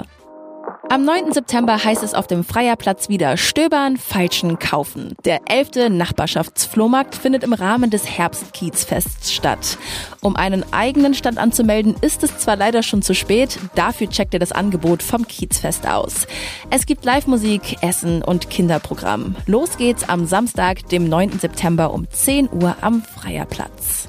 Am 0.91 1.05
9. 1.05 1.33
September 1.33 1.83
heißt 1.83 2.03
es 2.03 2.15
auf 2.15 2.27
dem 2.27 2.45
Freierplatz 2.45 3.09
wieder 3.09 3.37
Stöbern, 3.37 3.97
Feilschen, 3.97 4.59
Kaufen. 4.59 5.15
Der 5.25 5.41
11. 5.49 5.89
Nachbarschaftsflohmarkt 5.89 7.15
findet 7.15 7.43
im 7.43 7.53
Rahmen 7.53 7.91
des 7.91 8.07
Herbstkiezfests 8.07 9.33
statt. 9.33 9.79
Um 10.21 10.37
einen 10.37 10.65
eigenen 10.73 11.15
Stand 11.15 11.39
anzumelden, 11.39 11.97
ist 12.01 12.23
es 12.23 12.39
zwar 12.39 12.57
leider 12.57 12.83
schon 12.83 13.03
zu 13.03 13.15
spät, 13.15 13.59
dafür 13.75 14.09
checkt 14.09 14.35
ihr 14.35 14.41
das 14.41 14.53
Angebot 14.53 15.03
vom 15.03 15.27
Kiezfest 15.27 15.89
aus. 15.89 16.27
Es 16.71 16.87
gibt 16.87 17.05
Live-Musik, 17.05 17.79
Essen 17.81 18.23
und 18.23 18.51
Kinderprogramm. 18.51 19.37
Los 19.47 19.79
geht's 19.79 20.09
am 20.09 20.27
Samstag, 20.27 20.89
dem 20.91 21.09
9. 21.09 21.41
September 21.41 21.93
um 21.93 22.09
10 22.11 22.51
Uhr 22.53 22.77
am 22.83 23.03
Freierplatz. 23.03 24.09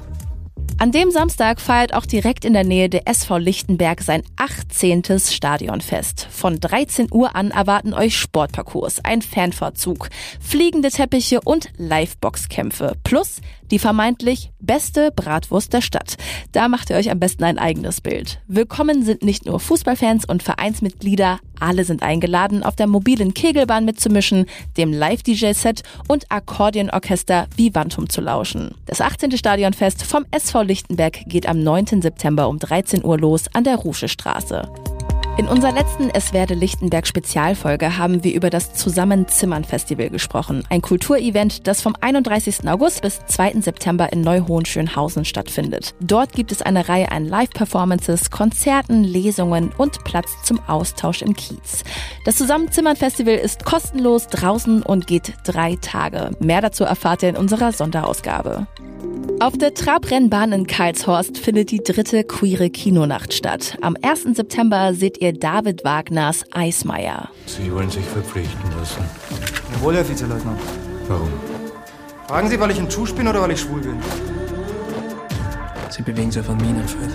An 0.78 0.92
dem 0.92 1.10
Samstag 1.10 1.62
feiert 1.62 1.94
auch 1.94 2.04
direkt 2.04 2.44
in 2.44 2.52
der 2.52 2.62
Nähe 2.62 2.90
der 2.90 3.08
SV 3.08 3.38
Lichtenberg 3.38 4.02
sein 4.02 4.22
18. 4.36 5.04
Stadionfest. 5.18 6.28
Von 6.30 6.60
13 6.60 7.08
Uhr 7.10 7.34
an 7.34 7.50
erwarten 7.50 7.94
euch 7.94 8.18
Sportparcours, 8.18 9.02
ein 9.02 9.22
Fanvorzug, 9.22 10.10
fliegende 10.38 10.90
Teppiche 10.90 11.40
und 11.40 11.70
Liveboxkämpfe. 11.78 12.92
Plus 13.04 13.40
die 13.70 13.78
vermeintlich 13.78 14.52
beste 14.60 15.10
Bratwurst 15.10 15.72
der 15.72 15.80
Stadt. 15.80 16.16
Da 16.52 16.68
macht 16.68 16.90
ihr 16.90 16.96
euch 16.96 17.10
am 17.10 17.18
besten 17.18 17.44
ein 17.44 17.58
eigenes 17.58 18.00
Bild. 18.00 18.40
Willkommen 18.46 19.02
sind 19.02 19.22
nicht 19.22 19.46
nur 19.46 19.60
Fußballfans 19.60 20.24
und 20.24 20.42
Vereinsmitglieder, 20.42 21.40
alle 21.58 21.84
sind 21.84 22.02
eingeladen, 22.02 22.62
auf 22.62 22.76
der 22.76 22.86
mobilen 22.86 23.34
Kegelbahn 23.34 23.84
mitzumischen, 23.84 24.46
dem 24.76 24.92
Live-DJ-Set 24.92 25.82
und 26.06 26.30
Akkordeonorchester 26.30 27.48
Vivantum 27.56 28.08
zu 28.08 28.20
lauschen. 28.20 28.74
Das 28.84 29.00
18. 29.00 29.36
Stadionfest 29.36 30.04
vom 30.04 30.26
SV 30.30 30.62
Lichtenberg 30.66 31.20
geht 31.26 31.48
am 31.48 31.60
9. 31.60 32.02
September 32.02 32.48
um 32.48 32.58
13 32.58 33.04
Uhr 33.04 33.18
los 33.18 33.44
an 33.54 33.64
der 33.64 33.76
Rusche 33.76 34.08
Straße. 34.08 34.68
In 35.38 35.48
unserer 35.48 35.72
letzten 35.72 36.08
Es 36.08 36.32
werde 36.32 36.54
Lichtenberg 36.54 37.06
Spezialfolge 37.06 37.98
haben 37.98 38.24
wir 38.24 38.32
über 38.32 38.48
das 38.48 38.72
Zusammenzimmern 38.72 39.64
Festival 39.64 40.08
gesprochen. 40.08 40.64
Ein 40.70 40.80
Kulturevent, 40.80 41.66
das 41.66 41.82
vom 41.82 41.94
31. 42.00 42.66
August 42.66 43.02
bis 43.02 43.20
2. 43.26 43.60
September 43.60 44.10
in 44.14 44.22
Neuhohenschönhausen 44.22 45.26
stattfindet. 45.26 45.94
Dort 46.00 46.32
gibt 46.32 46.52
es 46.52 46.62
eine 46.62 46.88
Reihe 46.88 47.12
an 47.12 47.26
Live-Performances, 47.26 48.30
Konzerten, 48.30 49.04
Lesungen 49.04 49.72
und 49.76 50.04
Platz 50.04 50.30
zum 50.42 50.58
Austausch 50.66 51.20
im 51.20 51.34
Kiez. 51.34 51.84
Das 52.24 52.36
Zusammenzimmern 52.36 52.96
Festival 52.96 53.34
ist 53.34 53.66
kostenlos 53.66 54.28
draußen 54.28 54.82
und 54.82 55.06
geht 55.06 55.34
drei 55.44 55.76
Tage. 55.82 56.30
Mehr 56.40 56.62
dazu 56.62 56.84
erfahrt 56.84 57.22
ihr 57.22 57.28
in 57.28 57.36
unserer 57.36 57.72
Sonderausgabe. 57.72 58.66
Auf 59.38 59.58
der 59.58 59.74
Trabrennbahn 59.74 60.52
in 60.52 60.66
Karlshorst 60.66 61.36
findet 61.36 61.70
die 61.70 61.82
dritte 61.82 62.24
queere 62.24 62.70
Kinonacht 62.70 63.34
statt. 63.34 63.76
Am 63.82 63.94
1. 64.00 64.34
September 64.34 64.94
seht 64.94 65.20
ihr 65.20 65.34
David 65.34 65.84
Wagners 65.84 66.42
Eismeier. 66.52 67.28
Sie 67.44 67.70
wollen 67.70 67.90
sich 67.90 68.04
verpflichten 68.04 68.70
lassen. 68.78 69.04
Jawohl, 69.74 69.96
Herr 69.96 70.08
Vizeleutnant. 70.08 70.58
Warum? 71.06 71.28
Fragen 72.26 72.48
Sie, 72.48 72.58
weil 72.58 72.70
ich 72.70 72.78
ein 72.78 72.88
Tschusch 72.88 73.12
bin 73.12 73.28
oder 73.28 73.42
weil 73.42 73.50
ich 73.50 73.60
schwul 73.60 73.82
bin? 73.82 73.98
Sie 75.90 76.02
bewegen 76.02 76.30
sich 76.30 76.48
ein 76.48 76.56
Minenfeld. 76.56 77.10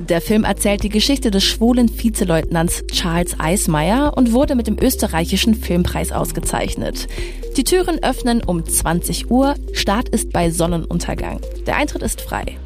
Der 0.00 0.20
Film 0.20 0.44
erzählt 0.44 0.82
die 0.82 0.88
Geschichte 0.88 1.30
des 1.30 1.44
schwulen 1.44 1.88
Vizeleutnants 1.88 2.84
Charles 2.88 3.38
Eismeier 3.38 4.12
und 4.16 4.32
wurde 4.32 4.54
mit 4.54 4.66
dem 4.66 4.76
österreichischen 4.78 5.54
Filmpreis 5.54 6.12
ausgezeichnet. 6.12 7.06
Die 7.56 7.64
Türen 7.64 8.02
öffnen 8.02 8.42
um 8.44 8.64
20 8.64 9.30
Uhr, 9.30 9.56
Start 9.72 10.08
ist 10.08 10.32
bei 10.32 10.50
Sonnenuntergang. 10.50 11.40
Der 11.66 11.76
Eintritt 11.76 12.02
ist 12.02 12.20
frei. 12.20 12.58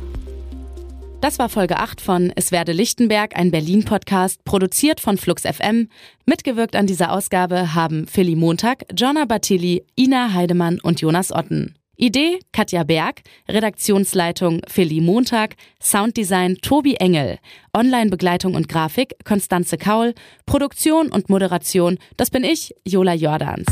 Das 1.22 1.38
war 1.38 1.48
Folge 1.48 1.78
8 1.78 2.02
von 2.02 2.30
Es 2.36 2.52
werde 2.52 2.72
Lichtenberg, 2.72 3.34
ein 3.34 3.50
Berlin-Podcast, 3.50 4.44
produziert 4.44 5.00
von 5.00 5.16
Flux 5.16 5.42
FM. 5.42 5.88
Mitgewirkt 6.26 6.76
an 6.76 6.86
dieser 6.86 7.12
Ausgabe 7.12 7.74
haben 7.74 8.06
Philly 8.06 8.36
Montag, 8.36 8.84
Jonna 8.94 9.24
Battilli, 9.24 9.84
Ina 9.98 10.34
Heidemann 10.34 10.78
und 10.80 11.00
Jonas 11.00 11.32
Otten. 11.32 11.76
Idee 11.96 12.40
Katja 12.52 12.82
Berg, 12.84 13.22
Redaktionsleitung 13.48 14.60
Philly 14.68 15.00
Montag, 15.00 15.54
Sounddesign 15.80 16.56
Tobi 16.56 16.96
Engel, 16.96 17.38
Online-Begleitung 17.72 18.54
und 18.54 18.68
Grafik 18.68 19.14
Konstanze 19.24 19.78
Kaul, 19.78 20.14
Produktion 20.44 21.10
und 21.10 21.30
Moderation, 21.30 21.98
das 22.18 22.30
bin 22.30 22.44
ich, 22.44 22.74
Jola 22.84 23.14
Jordans. 23.14 23.66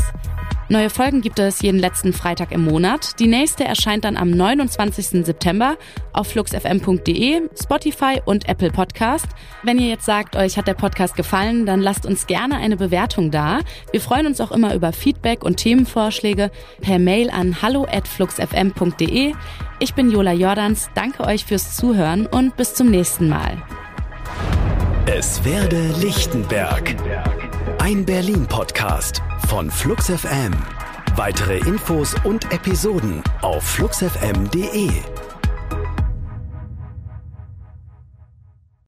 Neue 0.69 0.89
Folgen 0.89 1.21
gibt 1.21 1.39
es 1.39 1.61
jeden 1.61 1.79
letzten 1.79 2.13
Freitag 2.13 2.51
im 2.51 2.63
Monat. 2.63 3.19
Die 3.19 3.27
nächste 3.27 3.65
erscheint 3.65 4.05
dann 4.05 4.15
am 4.15 4.31
29. 4.31 5.25
September 5.25 5.75
auf 6.13 6.27
fluxfm.de, 6.27 7.41
Spotify 7.61 8.21
und 8.25 8.47
Apple 8.47 8.71
Podcast. 8.71 9.27
Wenn 9.63 9.77
ihr 9.77 9.89
jetzt 9.89 10.05
sagt, 10.05 10.35
euch 10.35 10.57
hat 10.57 10.67
der 10.67 10.73
Podcast 10.73 11.15
gefallen, 11.15 11.65
dann 11.65 11.81
lasst 11.81 12.05
uns 12.05 12.27
gerne 12.27 12.57
eine 12.57 12.77
Bewertung 12.77 13.29
da. 13.29 13.59
Wir 13.91 13.99
freuen 13.99 14.25
uns 14.25 14.39
auch 14.39 14.51
immer 14.51 14.73
über 14.73 14.93
Feedback 14.93 15.43
und 15.43 15.57
Themenvorschläge 15.57 16.49
per 16.81 16.97
Mail 16.97 17.29
an 17.29 17.61
hallo@fluxfm.de. 17.61 19.33
Ich 19.79 19.93
bin 19.93 20.11
Jola 20.11 20.31
Jordans, 20.31 20.89
danke 20.95 21.25
euch 21.25 21.43
fürs 21.43 21.75
Zuhören 21.75 22.25
und 22.25 22.55
bis 22.55 22.73
zum 22.73 22.89
nächsten 22.89 23.27
Mal. 23.27 23.61
Es 25.05 25.43
werde 25.43 25.89
Lichtenberg. 25.99 26.95
Ein 27.79 28.05
Berlin-Podcast 28.05 29.21
von 29.47 29.69
Flux 29.69 30.07
FM. 30.07 30.53
Weitere 31.15 31.57
Infos 31.59 32.15
und 32.23 32.51
Episoden 32.51 33.23
auf 33.41 33.63
fluxfm.de. 33.63 34.89